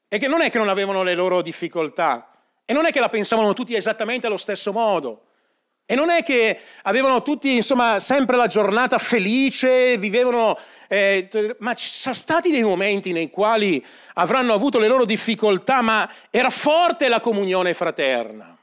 [0.08, 2.28] e che non è che non avevano le loro difficoltà,
[2.66, 5.22] e non è che la pensavano tutti esattamente allo stesso modo.
[5.90, 10.54] E non è che avevano tutti, insomma, sempre la giornata felice, vivevano,
[10.86, 13.82] eh, ma ci sono stati dei momenti nei quali
[14.12, 18.54] avranno avuto le loro difficoltà, ma era forte la comunione fraterna.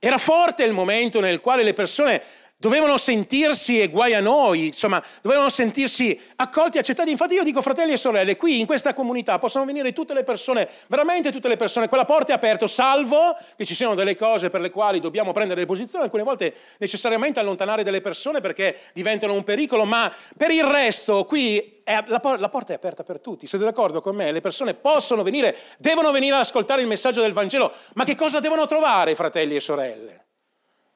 [0.00, 2.20] Era forte il momento nel quale le persone
[2.60, 7.10] dovevano sentirsi, e guai a noi, insomma, dovevano sentirsi accolti, accettati.
[7.10, 10.68] Infatti io dico, fratelli e sorelle, qui in questa comunità possono venire tutte le persone,
[10.88, 14.60] veramente tutte le persone, quella porta è aperta, salvo che ci siano delle cose per
[14.60, 19.42] le quali dobbiamo prendere delle posizioni, alcune volte necessariamente allontanare delle persone perché diventano un
[19.42, 23.46] pericolo, ma per il resto qui la porta è aperta per tutti.
[23.46, 24.30] Siete d'accordo con me?
[24.32, 28.38] Le persone possono venire, devono venire ad ascoltare il messaggio del Vangelo, ma che cosa
[28.38, 30.19] devono trovare, fratelli e sorelle?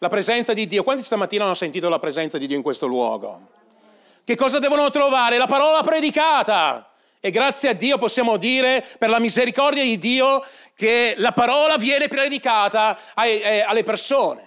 [0.05, 0.83] La presenza di Dio.
[0.83, 3.49] Quanti stamattina hanno sentito la presenza di Dio in questo luogo?
[4.23, 5.39] Che cosa devono trovare?
[5.39, 6.91] La parola predicata.
[7.19, 10.45] E grazie a Dio possiamo dire, per la misericordia di Dio,
[10.75, 14.47] che la parola viene predicata alle persone.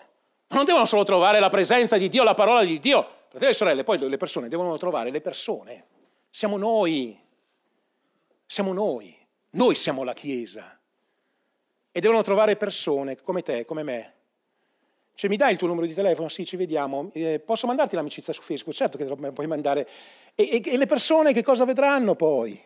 [0.50, 3.02] Non devono solo trovare la presenza di Dio, la parola di Dio.
[3.28, 5.88] Fratelli e sorelle, poi le persone devono trovare le persone.
[6.30, 7.20] Siamo noi.
[8.46, 9.12] Siamo noi.
[9.54, 10.80] Noi siamo la Chiesa.
[11.92, 14.17] E devono trovare persone come te, come me,
[15.18, 16.30] cioè, mi dai il tuo numero di telefono?
[16.30, 17.10] Sì, ci vediamo.
[17.14, 18.78] Eh, posso mandarti l'amicizia su Facebook?
[18.78, 19.88] Certo che te lo puoi mandare.
[20.36, 22.62] E, e, e le persone che cosa vedranno poi?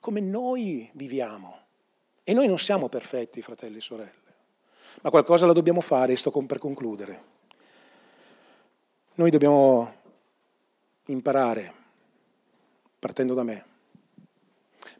[0.00, 1.60] Come noi viviamo.
[2.22, 4.34] E noi non siamo perfetti, fratelli e sorelle.
[5.00, 7.24] Ma qualcosa la dobbiamo fare sto per concludere.
[9.14, 9.90] Noi dobbiamo
[11.06, 11.72] imparare,
[12.98, 13.64] partendo da me,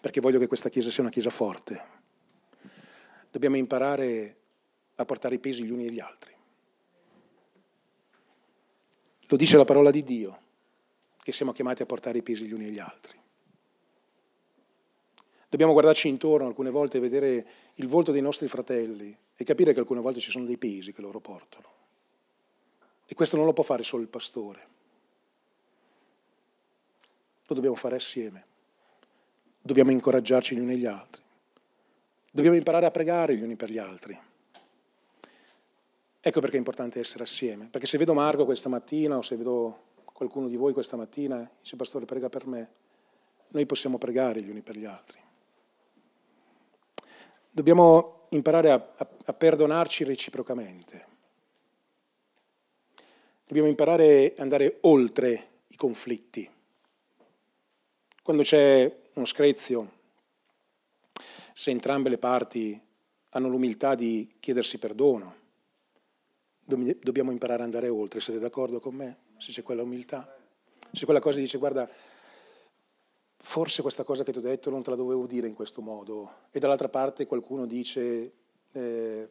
[0.00, 1.84] perché voglio che questa Chiesa sia una Chiesa forte.
[3.30, 4.36] Dobbiamo imparare
[4.94, 6.33] a portare i pesi gli uni agli altri.
[9.28, 10.40] Lo dice la parola di Dio,
[11.22, 13.18] che siamo chiamati a portare i pesi gli uni agli altri.
[15.48, 19.78] Dobbiamo guardarci intorno alcune volte e vedere il volto dei nostri fratelli e capire che
[19.78, 21.72] alcune volte ci sono dei pesi che loro portano.
[23.06, 24.66] E questo non lo può fare solo il pastore.
[27.46, 28.44] Lo dobbiamo fare assieme.
[29.60, 31.22] Dobbiamo incoraggiarci gli uni agli altri.
[32.30, 34.18] Dobbiamo imparare a pregare gli uni per gli altri.
[36.26, 39.88] Ecco perché è importante essere assieme, perché se vedo Marco questa mattina o se vedo
[40.04, 42.70] qualcuno di voi questa mattina, dice pastore prega per me,
[43.48, 45.20] noi possiamo pregare gli uni per gli altri.
[47.50, 51.06] Dobbiamo imparare a, a, a perdonarci reciprocamente.
[53.46, 56.50] Dobbiamo imparare ad andare oltre i conflitti.
[58.22, 59.92] Quando c'è uno screzio,
[61.52, 62.80] se entrambe le parti
[63.28, 65.42] hanno l'umiltà di chiedersi perdono,
[66.64, 69.18] dobbiamo imparare ad andare oltre, siete d'accordo con me?
[69.38, 70.36] Se c'è quella umiltà,
[70.92, 71.88] se quella cosa dice guarda,
[73.36, 76.46] forse questa cosa che ti ho detto non te la dovevo dire in questo modo,
[76.50, 78.32] e dall'altra parte qualcuno dice,
[78.72, 79.30] eh,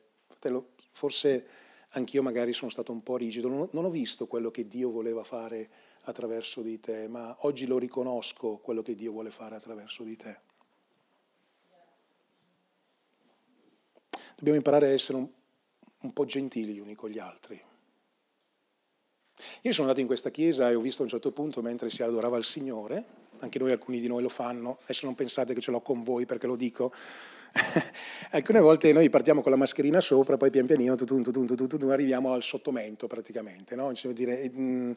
[0.92, 1.48] forse
[1.90, 5.24] anch'io magari sono stato un po' rigido, non, non ho visto quello che Dio voleva
[5.24, 5.70] fare
[6.02, 10.40] attraverso di te, ma oggi lo riconosco quello che Dio vuole fare attraverso di te.
[14.36, 15.30] Dobbiamo imparare a essere un,
[16.04, 17.62] un po' gentili gli uni con gli altri.
[19.62, 22.04] Io sono andato in questa chiesa e ho visto a un certo punto, mentre si
[22.04, 23.06] adorava il Signore,
[23.40, 26.26] anche noi alcuni di noi lo fanno, adesso non pensate che ce l'ho con voi
[26.26, 26.94] perché lo dico,
[28.32, 31.92] Alcune volte noi partiamo con la mascherina sopra, poi pian pianino tutun, tutun, tutun, tutun,
[31.92, 33.76] arriviamo al sottomento praticamente.
[33.76, 33.94] No?
[33.94, 34.92] Cioè, dire, mm,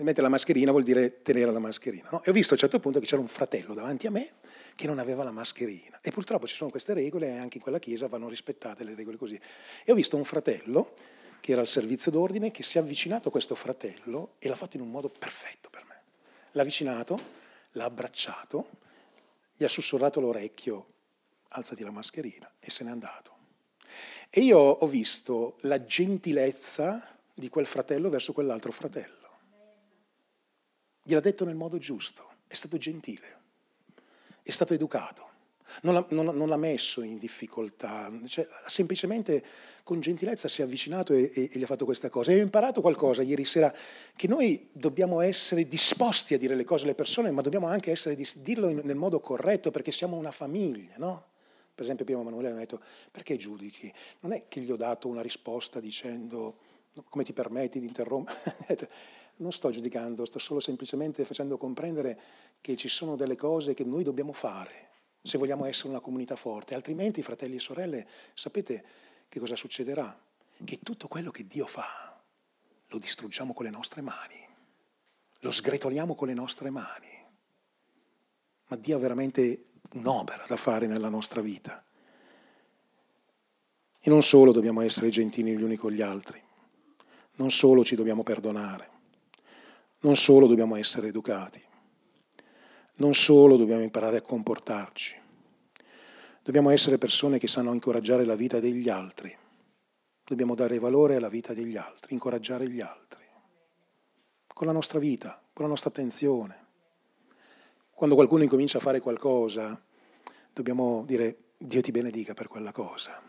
[0.00, 2.08] mettere la mascherina vuol dire tenere la mascherina.
[2.12, 2.22] No?
[2.24, 4.28] E ho visto a un certo punto che c'era un fratello davanti a me
[4.74, 5.98] che non aveva la mascherina.
[6.02, 9.16] E purtroppo ci sono queste regole e anche in quella chiesa vanno rispettate le regole
[9.16, 9.40] così.
[9.84, 10.94] E ho visto un fratello
[11.40, 14.76] che era al servizio d'ordine che si è avvicinato a questo fratello e l'ha fatto
[14.76, 16.00] in un modo perfetto per me.
[16.52, 17.20] L'ha avvicinato,
[17.72, 18.70] l'ha abbracciato,
[19.56, 20.86] gli ha sussurrato l'orecchio,
[21.48, 23.32] alzati la mascherina e se n'è andato.
[24.30, 29.28] E io ho visto la gentilezza di quel fratello verso quell'altro fratello.
[31.02, 33.42] Gliel'ha detto nel modo giusto, è stato gentile,
[34.46, 35.30] è stato educato,
[35.82, 39.42] non l'ha, non, non l'ha messo in difficoltà, cioè, semplicemente
[39.82, 42.30] con gentilezza si è avvicinato e, e, e, gli ha fatto questa cosa.
[42.30, 43.74] E ho imparato qualcosa ieri sera,
[44.14, 48.16] che noi dobbiamo essere disposti a dire le cose alle persone, ma dobbiamo anche essere,
[48.36, 51.32] dirlo in, nel modo corretto perché siamo una famiglia, no?
[51.74, 52.80] Per esempio prima Emanuele mi ha detto,
[53.10, 53.92] perché giudichi?
[54.20, 56.58] Non è che gli ho dato una risposta dicendo,
[57.08, 58.38] come ti permetti di interrompere?
[59.36, 62.18] non sto giudicando, sto solo semplicemente facendo comprendere
[62.60, 64.92] che ci sono delle cose che noi dobbiamo fare
[65.26, 68.84] se vogliamo essere una comunità forte, altrimenti, fratelli e sorelle, sapete
[69.26, 70.20] che cosa succederà?
[70.62, 72.22] Che tutto quello che Dio fa
[72.88, 74.36] lo distruggiamo con le nostre mani,
[75.40, 77.08] lo sgretoliamo con le nostre mani.
[78.68, 81.82] Ma Dio ha veramente un'opera da fare nella nostra vita.
[83.98, 86.40] E non solo dobbiamo essere gentili gli uni con gli altri,
[87.36, 88.90] non solo ci dobbiamo perdonare,
[90.04, 91.62] non solo dobbiamo essere educati,
[92.96, 95.18] non solo dobbiamo imparare a comportarci,
[96.42, 99.34] dobbiamo essere persone che sanno incoraggiare la vita degli altri,
[100.26, 103.24] dobbiamo dare valore alla vita degli altri, incoraggiare gli altri,
[104.46, 106.62] con la nostra vita, con la nostra attenzione.
[107.90, 109.82] Quando qualcuno incomincia a fare qualcosa,
[110.52, 113.22] dobbiamo dire Dio ti benedica per quella cosa.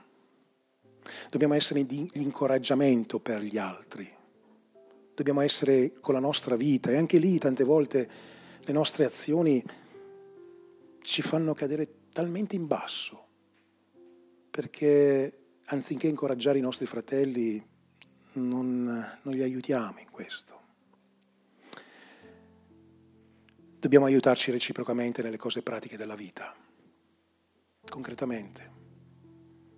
[1.30, 4.24] Dobbiamo essere di incoraggiamento per gli altri.
[5.16, 8.10] Dobbiamo essere con la nostra vita e anche lì tante volte
[8.60, 9.64] le nostre azioni
[11.02, 13.24] ci fanno cadere talmente in basso
[14.52, 17.64] perché anziché incoraggiare i nostri fratelli
[18.34, 20.62] non, non li aiutiamo in questo.
[23.80, 26.56] Dobbiamo aiutarci reciprocamente nelle cose pratiche della vita,
[27.88, 28.72] concretamente.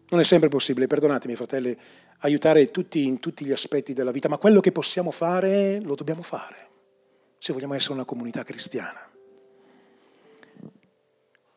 [0.10, 1.78] Non è sempre possibile, perdonatemi fratelli,
[2.20, 6.22] aiutare tutti in tutti gli aspetti della vita, ma quello che possiamo fare lo dobbiamo
[6.22, 6.70] fare,
[7.38, 9.00] se vogliamo essere una comunità cristiana.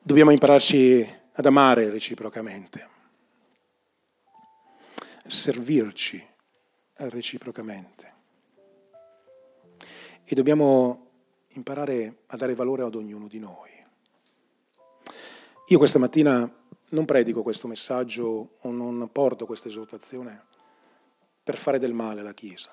[0.02, 2.88] Dobbiamo impararci ad amare reciprocamente,
[5.26, 6.26] servirci
[6.94, 8.14] reciprocamente
[10.24, 11.08] e dobbiamo
[11.54, 13.70] imparare a dare valore ad ognuno di noi.
[15.68, 16.52] Io questa mattina
[16.90, 20.48] non predico questo messaggio o non porto questa esortazione
[21.50, 22.70] per fare del male alla Chiesa.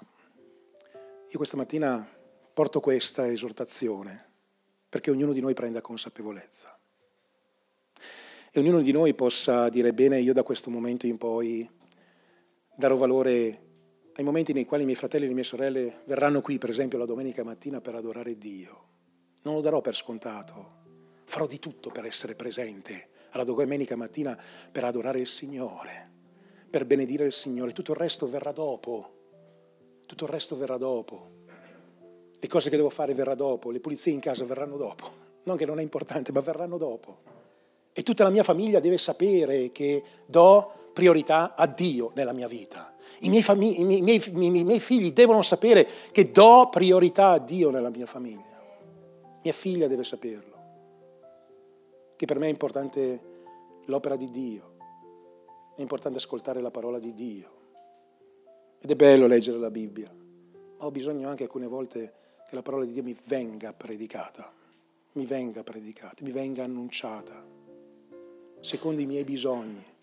[1.30, 2.08] Io questa mattina
[2.54, 4.30] porto questa esortazione
[4.88, 6.78] perché ognuno di noi prenda consapevolezza
[8.52, 11.68] e ognuno di noi possa dire bene io da questo momento in poi
[12.76, 13.62] darò valore
[14.14, 17.00] ai momenti nei quali i miei fratelli e le mie sorelle verranno qui, per esempio
[17.00, 18.90] la domenica mattina, per adorare Dio.
[19.42, 20.76] Non lo darò per scontato.
[21.26, 24.40] Farò di tutto per essere presente alla domenica mattina
[24.72, 26.17] per adorare il Signore,
[26.70, 27.72] per benedire il Signore.
[27.72, 29.12] Tutto il resto verrà dopo.
[30.06, 31.30] Tutto il resto verrà dopo.
[32.40, 33.72] Le cose che devo fare verrà dopo.
[33.72, 35.26] Le pulizie in casa verranno dopo.
[35.44, 37.36] Non che non è importante, ma verranno dopo.
[37.94, 42.96] E tutta la mia famiglia deve sapere che do priorità a Dio nella mia vita.
[43.22, 44.02] I miei, famig- i, miei, i,
[44.32, 48.64] miei, i miei, figli devono sapere che do priorità a Dio nella mia famiglia.
[49.44, 50.56] Mia figlia deve saperlo.
[52.16, 53.22] Che per me è importante
[53.86, 54.77] l'opera di Dio.
[55.78, 57.52] È importante ascoltare la parola di Dio.
[58.82, 60.14] Ed è bello leggere la Bibbia.
[60.78, 62.14] Ma ho bisogno anche alcune volte
[62.50, 64.52] che la parola di Dio mi venga predicata.
[65.14, 67.42] Mi venga predicata, mi venga annunciata.
[68.60, 69.96] Secondo i miei bisogni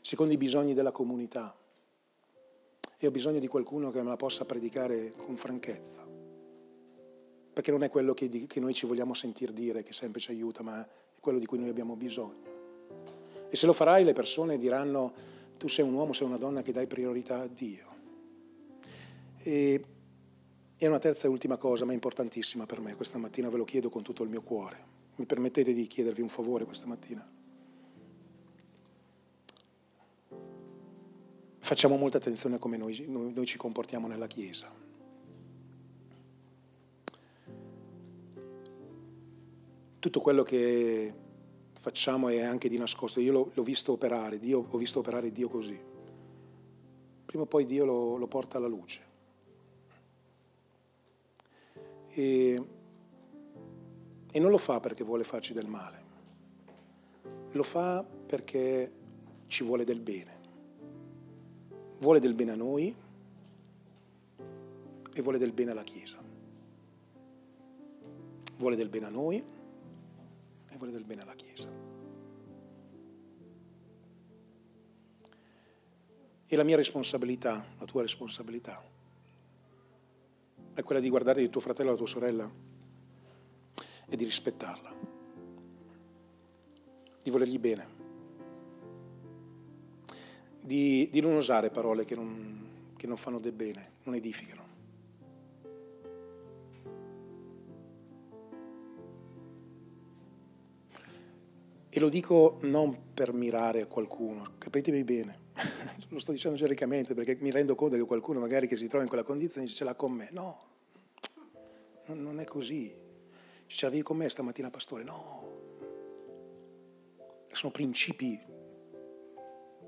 [0.00, 1.54] secondo i bisogni della comunità.
[3.02, 6.06] E ho bisogno di qualcuno che me la possa predicare con franchezza,
[7.52, 10.84] perché non è quello che, noi ci vogliamo sentir dire che sempre ci aiuta, ma
[10.84, 12.58] è quello di cui noi abbiamo bisogno.
[13.50, 15.12] E se lo farai le persone diranno
[15.58, 17.88] tu sei un uomo, sei una donna che dai priorità a Dio.
[19.42, 19.84] E,
[20.78, 23.90] e una terza e ultima cosa, ma importantissima per me, questa mattina ve lo chiedo
[23.90, 24.98] con tutto il mio cuore.
[25.16, 27.28] Mi permettete di chiedervi un favore questa mattina?
[31.70, 34.74] facciamo molta attenzione a come noi, noi, noi ci comportiamo nella Chiesa.
[40.00, 41.14] Tutto quello che
[41.80, 43.20] facciamo è anche di nascosto.
[43.20, 45.82] Io l'ho, visto operare, Dio, ho visto operare Dio così.
[47.24, 49.00] Prima o poi Dio lo, lo porta alla luce.
[52.12, 52.62] E,
[54.30, 56.04] e non lo fa perché vuole farci del male,
[57.52, 58.92] lo fa perché
[59.46, 60.38] ci vuole del bene.
[62.00, 62.94] Vuole del bene a noi
[65.14, 66.18] e vuole del bene alla Chiesa.
[68.58, 69.58] Vuole del bene a noi
[70.80, 71.68] vuole del bene alla Chiesa.
[76.46, 78.82] E la mia responsabilità, la tua responsabilità,
[80.72, 82.50] è quella di guardare il tuo fratello o la tua sorella
[84.08, 84.96] e di rispettarla,
[87.22, 87.88] di volergli bene,
[90.60, 94.69] di, di non usare parole che non, che non fanno del bene, non edificano.
[101.92, 105.40] E lo dico non per mirare a qualcuno, capitemi bene,
[106.10, 109.08] lo sto dicendo genericamente perché mi rendo conto che qualcuno magari che si trova in
[109.08, 110.28] quella condizione dice ce l'ha con me.
[110.30, 110.56] No,
[112.14, 112.94] non è così.
[113.66, 115.02] Ce l'avevi con me stamattina, pastore?
[115.02, 115.48] No.
[117.50, 118.38] Sono principi.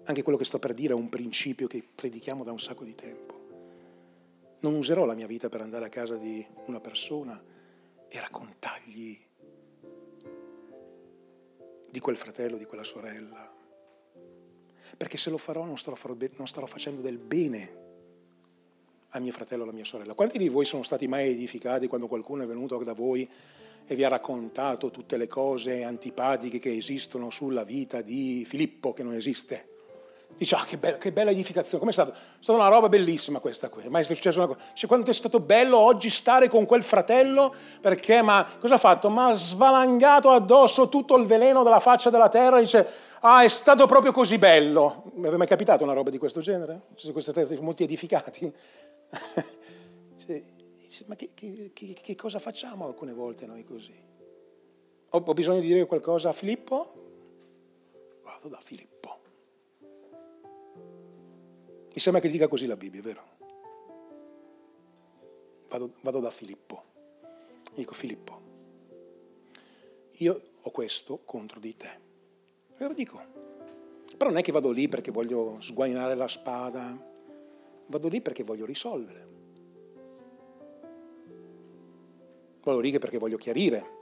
[0.05, 2.96] Anche quello che sto per dire è un principio che predichiamo da un sacco di
[2.96, 3.40] tempo.
[4.61, 7.40] Non userò la mia vita per andare a casa di una persona
[8.09, 9.18] e raccontargli
[11.93, 13.55] di quel fratello, di quella sorella.
[14.97, 15.97] Perché se lo farò non starò,
[16.36, 17.80] non starò facendo del bene
[19.11, 20.14] a mio fratello o alla mia sorella.
[20.14, 23.28] Quanti di voi sono stati mai edificati quando qualcuno è venuto da voi
[23.84, 29.03] e vi ha raccontato tutte le cose antipatiche che esistono sulla vita di Filippo, che
[29.03, 29.72] non esiste?
[30.37, 32.12] Dice, ah, che bella, che bella edificazione, com'è stato?
[32.12, 34.59] È stata una roba bellissima questa qui, mai è successo una cosa.
[34.72, 39.09] Dice, quanto è stato bello oggi stare con quel fratello, perché, ma cosa ha fatto?
[39.09, 42.87] Ma ha svalangato addosso tutto il veleno della faccia della terra, dice,
[43.20, 45.05] ah, è stato proprio così bello.
[45.14, 46.87] Mi è mai capitato una roba di questo genere?
[46.97, 48.53] Ci sono stati molti edificati?
[50.16, 50.43] cioè,
[51.07, 53.95] ma che, che, che, che, cosa facciamo alcune volte noi così?
[55.11, 56.93] Ho, ho bisogno di dire qualcosa a Filippo?
[58.22, 59.22] Vado da Filippo.
[61.95, 63.22] Mi sembra che dica così la Bibbia, vero?
[65.68, 66.84] Vado, vado da Filippo.
[67.74, 68.40] Dico Filippo,
[70.16, 72.01] io ho questo contro di te.
[72.76, 73.20] E lo dico.
[74.16, 76.97] Però non è che vado lì perché voglio sguainare la spada,
[77.86, 79.30] vado lì perché voglio risolvere.
[82.62, 84.01] Vado lì perché voglio chiarire.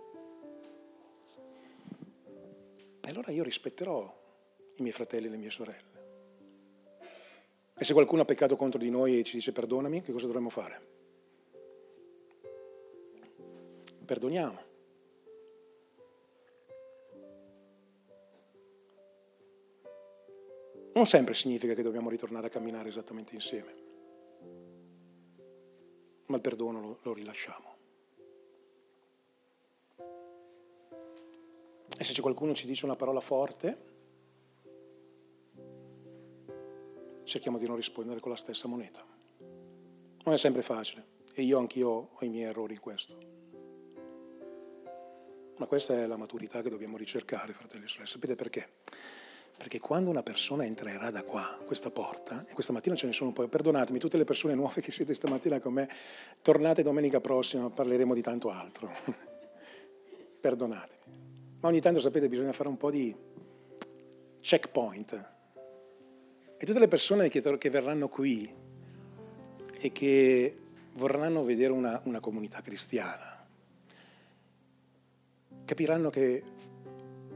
[3.01, 4.19] E allora io rispetterò
[4.77, 5.90] i miei fratelli e le mie sorelle.
[7.81, 10.51] E se qualcuno ha peccato contro di noi e ci dice perdonami, che cosa dovremmo
[10.51, 10.81] fare?
[14.05, 14.61] Perdoniamo.
[20.93, 23.75] Non sempre significa che dobbiamo ritornare a camminare esattamente insieme,
[26.27, 27.77] ma il perdono lo, lo rilasciamo.
[31.97, 33.90] E se c'è qualcuno che ci dice una parola forte,
[37.31, 39.07] cerchiamo di non rispondere con la stessa moneta.
[40.25, 43.19] Non è sempre facile e io anch'io ho i miei errori in questo.
[45.57, 48.09] Ma questa è la maturità che dobbiamo ricercare, fratelli e sorelle.
[48.09, 48.69] Sapete perché?
[49.57, 53.29] Perché quando una persona entrerà da qua, questa porta, e questa mattina ce ne sono
[53.29, 55.89] un po', perdonatemi, tutte le persone nuove che siete stamattina con me,
[56.43, 58.91] tornate domenica prossima, parleremo di tanto altro.
[60.41, 61.59] perdonatemi.
[61.61, 63.15] Ma ogni tanto, sapete, bisogna fare un po' di
[64.41, 65.39] checkpoint
[66.63, 68.55] e tutte le persone che, che verranno qui
[69.71, 70.59] e che
[70.97, 73.47] vorranno vedere una, una comunità cristiana,
[75.65, 76.45] capiranno che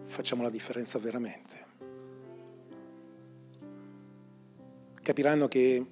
[0.05, 1.66] facciamo la differenza veramente.
[5.01, 5.87] Capiranno che,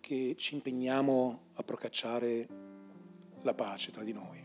[0.00, 2.48] che ci impegniamo a procacciare
[3.42, 4.44] la pace tra di noi.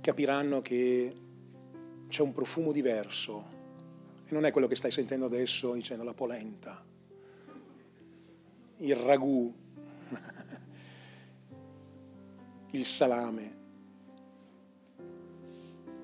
[0.00, 1.16] Capiranno che
[2.08, 3.55] c'è un profumo diverso
[4.28, 6.84] e non è quello che stai sentendo adesso dicendo la polenta,
[8.78, 9.54] il ragù,
[12.72, 13.64] il salame.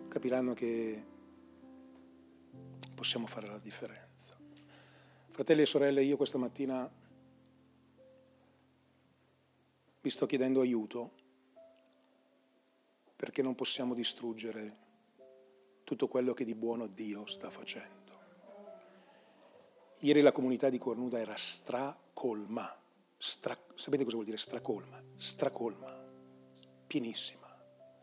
[0.06, 1.04] Capiranno che
[2.94, 4.38] possiamo fare la differenza.
[5.30, 6.88] Fratelli e sorelle, io questa mattina
[10.00, 11.12] vi sto chiedendo aiuto
[13.16, 14.78] perché non possiamo distruggere
[15.84, 18.01] tutto quello che di buono Dio sta facendo.
[20.04, 22.76] Ieri la comunità di Cornuda era stracolma.
[23.16, 25.00] Stra, sapete cosa vuol dire stracolma?
[25.14, 25.96] Stracolma,
[26.88, 27.46] pienissima.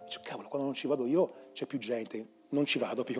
[0.07, 3.19] Cioè, cavolo, quando non ci vado io c'è più gente, non ci vado più.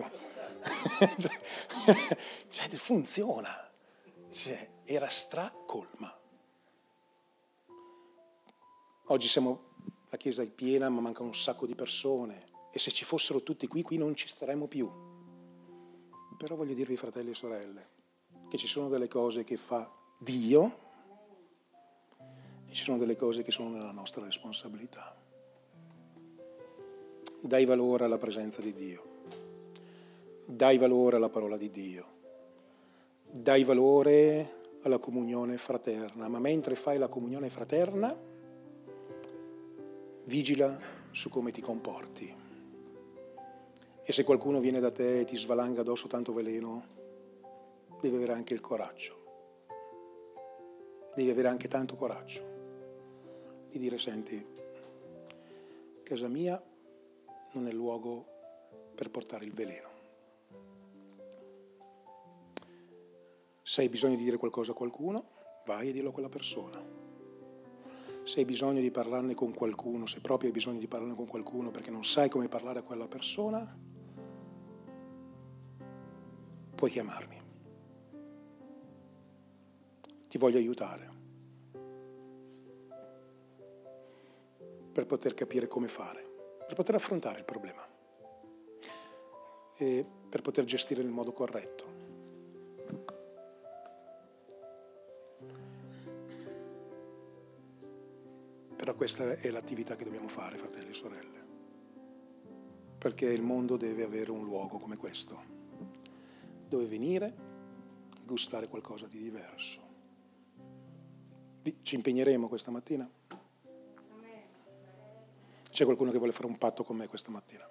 [1.20, 1.38] cioè,
[2.48, 3.70] cioè, funziona.
[4.30, 6.18] Cioè, era stracolma.
[9.08, 9.74] Oggi siamo,
[10.08, 12.48] la chiesa è piena, ma manca un sacco di persone.
[12.72, 14.90] E se ci fossero tutti qui, qui non ci staremmo più.
[16.38, 17.99] Però voglio dirvi, fratelli e sorelle,
[18.50, 19.88] che ci sono delle cose che fa
[20.18, 20.72] Dio
[22.68, 25.16] e ci sono delle cose che sono nella nostra responsabilità.
[27.40, 29.22] Dai valore alla presenza di Dio,
[30.44, 32.06] dai valore alla parola di Dio,
[33.30, 38.14] dai valore alla comunione fraterna, ma mentre fai la comunione fraterna,
[40.24, 40.76] vigila
[41.12, 42.34] su come ti comporti.
[44.02, 46.98] E se qualcuno viene da te e ti svalanga addosso tanto veleno,
[48.00, 49.18] devi avere anche il coraggio,
[51.14, 52.50] devi avere anche tanto coraggio
[53.70, 54.44] di dire, senti,
[56.02, 56.60] casa mia
[57.52, 58.26] non è luogo
[58.94, 59.88] per portare il veleno.
[63.62, 65.24] Se hai bisogno di dire qualcosa a qualcuno,
[65.66, 66.82] vai e dillo a quella persona.
[68.24, 71.70] Se hai bisogno di parlarne con qualcuno, se proprio hai bisogno di parlarne con qualcuno
[71.70, 73.78] perché non sai come parlare a quella persona,
[76.74, 77.39] puoi chiamarmi.
[80.30, 81.18] Ti voglio aiutare
[84.92, 86.30] per poter capire come fare
[86.70, 87.84] per poter affrontare il problema
[89.76, 91.84] e per poter gestire nel modo corretto.
[98.76, 101.46] Però questa è l'attività che dobbiamo fare, fratelli e sorelle,
[102.96, 105.42] perché il mondo deve avere un luogo come questo,
[106.68, 107.34] dove venire
[108.16, 109.89] e gustare qualcosa di diverso.
[111.82, 113.08] Ci impegneremo questa mattina?
[115.70, 117.68] C'è qualcuno che vuole fare un patto con me questa mattina?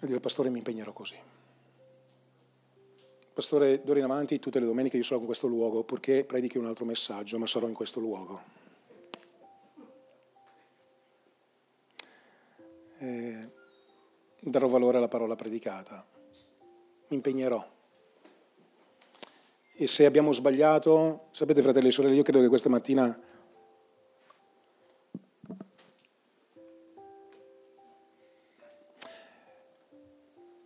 [0.00, 1.16] E dire, pastore, mi impegnerò così.
[3.34, 6.66] Pastore, d'ora in avanti, tutte le domeniche io sarò in questo luogo, purché predichi un
[6.66, 8.40] altro messaggio, ma sarò in questo luogo.
[12.98, 13.52] E
[14.40, 16.06] darò valore alla parola predicata.
[17.08, 17.80] Mi impegnerò.
[19.82, 23.20] E se abbiamo sbagliato, sapete fratelli e sorelle, io credo che questa mattina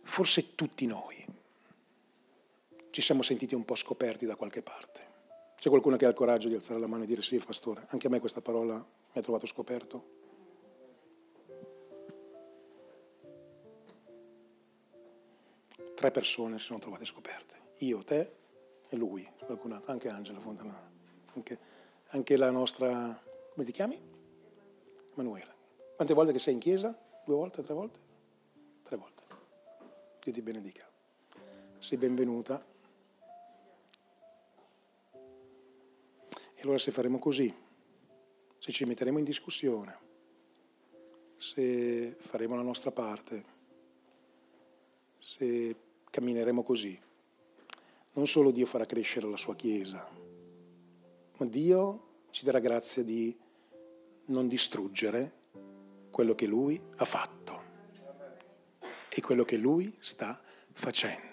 [0.03, 1.25] forse tutti noi
[2.91, 4.99] ci siamo sentiti un po' scoperti da qualche parte.
[5.55, 8.05] C'è qualcuno che ha il coraggio di alzare la mano e dire sì, pastore, anche
[8.05, 10.09] a me questa parola mi ha trovato scoperto?
[15.95, 17.55] Tre persone si sono trovate scoperte.
[17.79, 18.45] Io, te
[18.89, 20.91] e lui, qualcun anche Angela Fontana,
[21.33, 21.59] anche,
[22.07, 23.21] anche la nostra,
[23.53, 23.99] come ti chiami?
[25.13, 25.55] Emanuele.
[25.95, 26.97] Quante volte che sei in chiesa?
[27.25, 27.99] Due volte, tre volte?
[28.83, 29.23] Tre volte.
[30.23, 30.87] Dio ti benedica.
[31.79, 32.65] Sei benvenuta.
[36.53, 37.53] E allora se faremo così,
[38.57, 39.97] se ci metteremo in discussione,
[41.37, 43.43] se faremo la nostra parte,
[45.19, 45.75] se
[46.09, 46.99] cammineremo così,
[48.17, 50.05] non solo Dio farà crescere la sua Chiesa,
[51.37, 53.35] ma Dio ci darà grazia di
[54.25, 55.33] non distruggere
[56.09, 57.61] quello che Lui ha fatto
[59.09, 60.39] e quello che lui sta
[60.73, 61.25] facendo.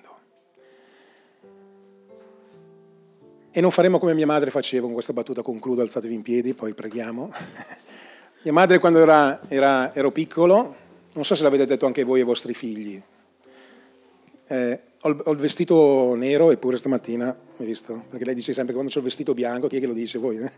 [3.50, 6.74] E non faremo come mia madre faceva, con questa battuta concludo, alzatevi in piedi, poi
[6.74, 7.30] preghiamo.
[8.42, 10.76] mia madre quando era, era, ero piccolo,
[11.12, 13.00] non so se l'avete detto anche voi ai vostri figli,
[14.48, 18.04] eh, ho, il vestito nero eppure stamattina, hai visto?
[18.08, 20.18] Perché lei dice sempre che quando c'è il vestito bianco, chi è che lo dice
[20.18, 20.38] voi?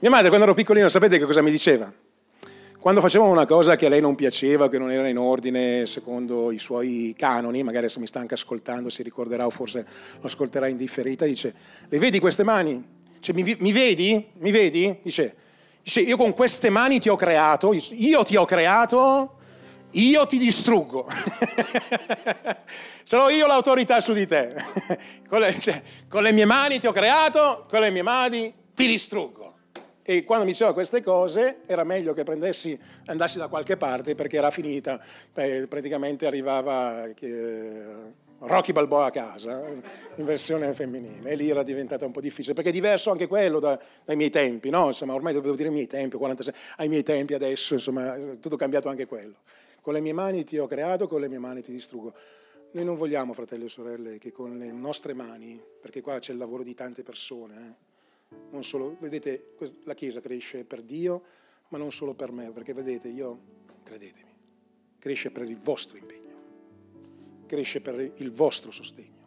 [0.00, 1.92] Mia madre quando ero piccolino sapete che cosa mi diceva?
[2.80, 6.52] Quando facevamo una cosa che a lei non piaceva, che non era in ordine secondo
[6.52, 9.84] i suoi canoni, magari adesso mi sta anche ascoltando, si ricorderà o forse
[10.20, 11.54] lo ascolterà in differita, dice,
[11.88, 12.96] le vedi queste mani?
[13.20, 14.28] Cioè, mi, mi, vedi?
[14.38, 14.96] Mi vedi?
[15.02, 15.34] Dice,
[15.88, 19.38] dice, io con queste mani ti ho creato, io ti ho creato,
[19.92, 21.08] io ti distruggo.
[23.04, 24.54] Ce l'ho io l'autorità su di te.
[25.26, 28.86] con, le, cioè, con le mie mani ti ho creato, con le mie mani ti
[28.86, 29.46] distruggo.
[30.02, 34.36] E quando mi diceva queste cose era meglio che prendessi, andassi da qualche parte perché
[34.36, 39.66] era finita, praticamente arrivava eh, Rocky Balboa a casa
[40.14, 43.58] in versione femminile e lì era diventata un po' difficile perché è diverso anche quello
[43.58, 44.86] da, dai miei tempi, no?
[44.86, 48.88] Insomma, ormai devo dire i miei tempi, 46, ai miei tempi adesso, insomma, tutto cambiato
[48.88, 49.38] anche quello.
[49.80, 52.14] Con le mie mani ti ho creato, con le mie mani ti distruggo.
[52.70, 56.38] Noi non vogliamo, fratelli e sorelle, che con le nostre mani, perché qua c'è il
[56.38, 57.78] lavoro di tante persone,
[58.30, 61.22] eh, Non solo, vedete, la Chiesa cresce per Dio,
[61.68, 63.40] ma non solo per me, perché vedete, io,
[63.82, 64.30] credetemi,
[64.98, 66.27] cresce per il vostro impegno,
[67.48, 69.18] cresce per il vostro sostegno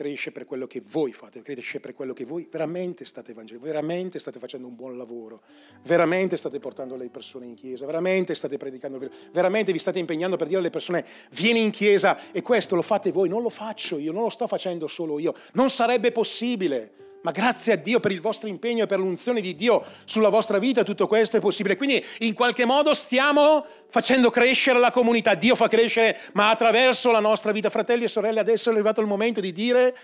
[0.00, 4.18] cresce per quello che voi fate, cresce per quello che voi veramente state evangelizzando, veramente
[4.18, 5.42] state facendo un buon lavoro,
[5.82, 8.98] veramente state portando le persone in chiesa, veramente state predicando,
[9.30, 13.12] veramente vi state impegnando per dire alle persone vieni in chiesa e questo lo fate
[13.12, 17.09] voi, non lo faccio io, non lo sto facendo solo io, non sarebbe possibile.
[17.22, 20.58] Ma grazie a Dio per il vostro impegno e per l'unzione di Dio sulla vostra
[20.58, 21.76] vita tutto questo è possibile.
[21.76, 25.34] Quindi in qualche modo stiamo facendo crescere la comunità.
[25.34, 27.68] Dio fa crescere, ma attraverso la nostra vita.
[27.68, 29.94] Fratelli e sorelle, adesso è arrivato il momento di dire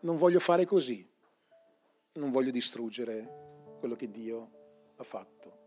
[0.00, 1.04] non voglio fare così.
[2.14, 4.50] Non voglio distruggere quello che Dio
[4.96, 5.58] ha fatto.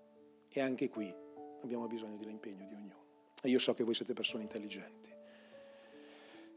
[0.49, 1.13] E anche qui
[1.63, 3.03] abbiamo bisogno dell'impegno di ognuno.
[3.41, 5.13] E io so che voi siete persone intelligenti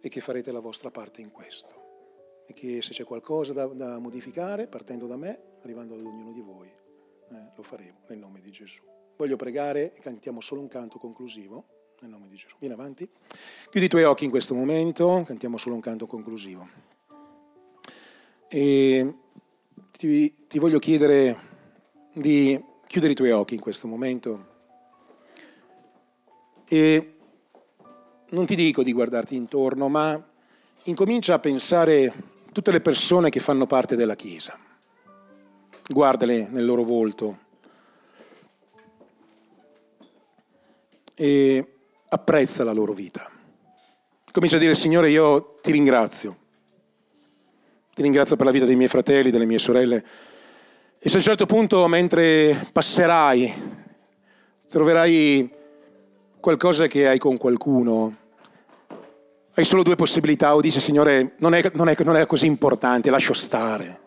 [0.00, 1.87] e che farete la vostra parte in questo
[2.48, 6.40] e che se c'è qualcosa da, da, modificare, partendo da me, arrivando ad ognuno di
[6.40, 8.80] voi, eh, lo faremo nel nome di Gesù.
[9.18, 11.64] Voglio pregare e cantiamo solo un canto conclusivo
[12.00, 12.56] nel nome di Gesù.
[12.58, 13.06] Vieni avanti.
[13.68, 16.66] Chiudi i tuoi occhi in questo momento, cantiamo solo un canto conclusivo.
[18.48, 19.14] E
[19.92, 21.36] ti, ti voglio chiedere
[22.14, 24.56] di chiudere i tuoi occhi in questo momento
[26.66, 27.14] e
[28.30, 30.26] non ti dico di guardarti intorno, ma
[30.84, 34.58] incomincia a pensare tutte le persone che fanno parte della Chiesa.
[35.86, 37.38] Guardale nel loro volto
[41.14, 41.74] e
[42.08, 43.30] apprezza la loro vita.
[44.32, 46.36] Comincia a dire, Signore, io ti ringrazio.
[47.94, 50.04] Ti ringrazio per la vita dei miei fratelli, delle mie sorelle.
[50.98, 53.54] E se a un certo punto, mentre passerai,
[54.68, 55.48] troverai
[56.40, 58.16] qualcosa che hai con qualcuno,
[59.58, 63.10] hai solo due possibilità, o dici Signore non è, non, è, non è, così importante,
[63.10, 64.00] lascio stare,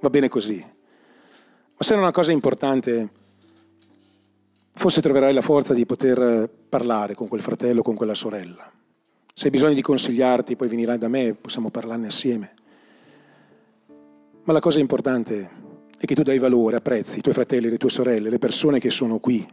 [0.00, 0.58] va bene così.
[0.58, 3.10] Ma se è una cosa importante,
[4.72, 8.72] forse troverai la forza di poter parlare con quel fratello, con quella sorella.
[9.34, 12.54] Se hai bisogno di consigliarti, poi venirai da me, possiamo parlarne assieme.
[14.44, 15.50] Ma la cosa importante
[15.98, 18.88] è che tu dai valore, apprezzi i tuoi fratelli, le tue sorelle, le persone che
[18.88, 19.46] sono qui.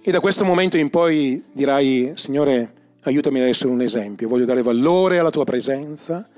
[0.00, 4.62] E da questo momento in poi dirai, Signore, aiutami ad essere un esempio, voglio dare
[4.62, 6.28] valore alla tua presenza,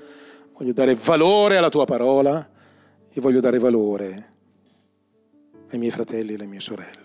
[0.57, 2.49] voglio dare valore alla tua parola
[3.09, 4.29] e voglio dare valore
[5.69, 6.99] ai miei fratelli e alle mie sorelle.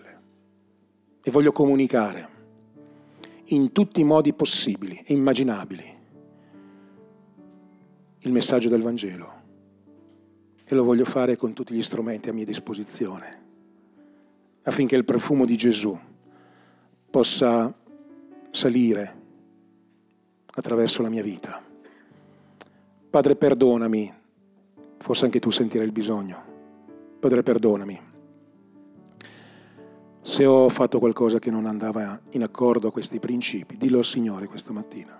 [1.21, 2.35] E voglio comunicare
[3.45, 5.95] in tutti i modi possibili e immaginabili
[8.19, 9.35] il messaggio del Vangelo.
[10.65, 13.45] E lo voglio fare con tutti gli strumenti a mia disposizione,
[14.63, 15.97] affinché il profumo di Gesù
[17.09, 17.73] possa
[18.51, 19.16] salire
[20.57, 21.63] attraverso la mia vita.
[23.09, 24.13] Padre, perdonami,
[24.97, 26.43] forse anche tu sentirai il bisogno.
[27.19, 28.15] Padre, perdonami
[30.21, 33.77] se ho fatto qualcosa che non andava in accordo a questi principi.
[33.77, 35.17] Dillo al Signore questa mattina.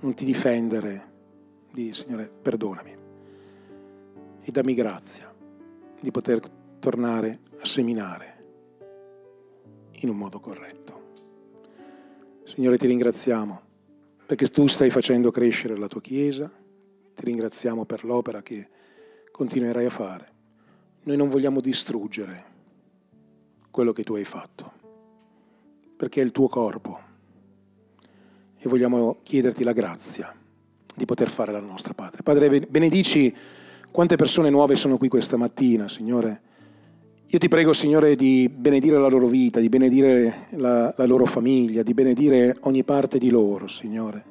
[0.00, 1.12] Non ti difendere,
[1.72, 2.96] di Signore, perdonami
[4.42, 5.34] e dammi grazia
[5.98, 6.46] di poter
[6.78, 8.44] tornare a seminare
[10.00, 11.02] in un modo corretto.
[12.44, 13.60] Signore, ti ringraziamo
[14.26, 16.50] perché tu stai facendo crescere la tua Chiesa,
[17.14, 18.68] ti ringraziamo per l'opera che
[19.30, 20.32] continuerai a fare.
[21.02, 22.52] Noi non vogliamo distruggere
[23.70, 24.72] quello che tu hai fatto,
[25.96, 26.98] perché è il tuo corpo
[28.58, 30.34] e vogliamo chiederti la grazia
[30.94, 32.22] di poter fare la nostra Padre.
[32.22, 33.34] Padre, benedici
[33.90, 36.52] quante persone nuove sono qui questa mattina, Signore.
[37.26, 41.82] Io ti prego, Signore, di benedire la loro vita, di benedire la, la, loro famiglia,
[41.82, 44.22] di benedire ogni parte di loro, Signore.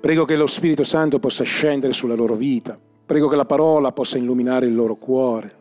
[0.00, 2.78] Prego che lo Spirito Santo possa scendere sulla loro vita.
[3.04, 5.52] Prego che la parola possa illuminare il loro cuore.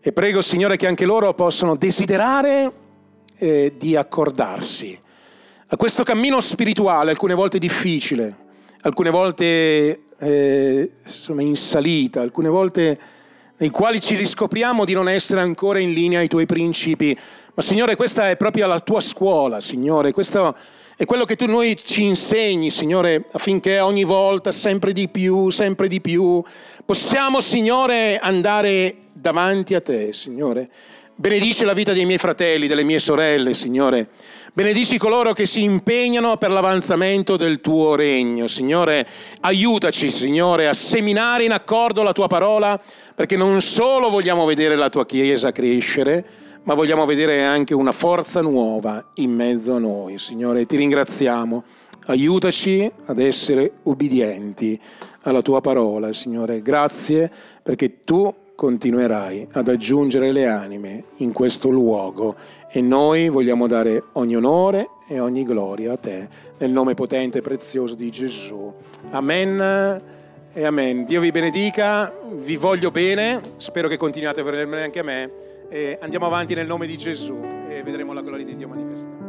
[0.00, 2.72] E prego, Signore, che anche loro possano desiderare
[3.36, 5.00] eh, di accordarsi
[5.74, 8.36] a questo cammino spirituale, alcune volte difficile,
[8.82, 12.98] alcune volte eh, insomma, in salita, alcune volte
[13.56, 17.16] nei quali ci riscopriamo di non essere ancora in linea ai tuoi principi.
[17.54, 20.54] Ma Signore, questa è proprio la tua scuola, Signore, questo
[20.96, 25.88] è quello che tu noi ci insegni, Signore, affinché ogni volta, sempre di più, sempre
[25.88, 26.42] di più,
[26.84, 30.68] possiamo, Signore, andare davanti a te, Signore.
[31.16, 34.08] Benedice la vita dei miei fratelli, delle mie sorelle, Signore.
[34.56, 38.46] Benedici coloro che si impegnano per l'avanzamento del tuo regno.
[38.46, 39.04] Signore,
[39.40, 42.80] aiutaci, Signore, a seminare in accordo la tua parola,
[43.16, 46.24] perché non solo vogliamo vedere la tua Chiesa crescere,
[46.62, 50.18] ma vogliamo vedere anche una forza nuova in mezzo a noi.
[50.18, 51.64] Signore, ti ringraziamo.
[52.06, 54.80] Aiutaci ad essere ubbidienti
[55.22, 56.62] alla tua parola, Signore.
[56.62, 57.28] Grazie
[57.60, 62.36] perché tu continuerai ad aggiungere le anime in questo luogo
[62.76, 66.28] e noi vogliamo dare ogni onore e ogni gloria a te,
[66.58, 68.74] nel nome potente e prezioso di Gesù.
[69.10, 70.02] Amen
[70.52, 71.04] e amen.
[71.04, 75.30] Dio vi benedica, vi voglio bene, spero che continuate a bene anche a me
[75.68, 79.23] e andiamo avanti nel nome di Gesù e vedremo la gloria di Dio manifestata.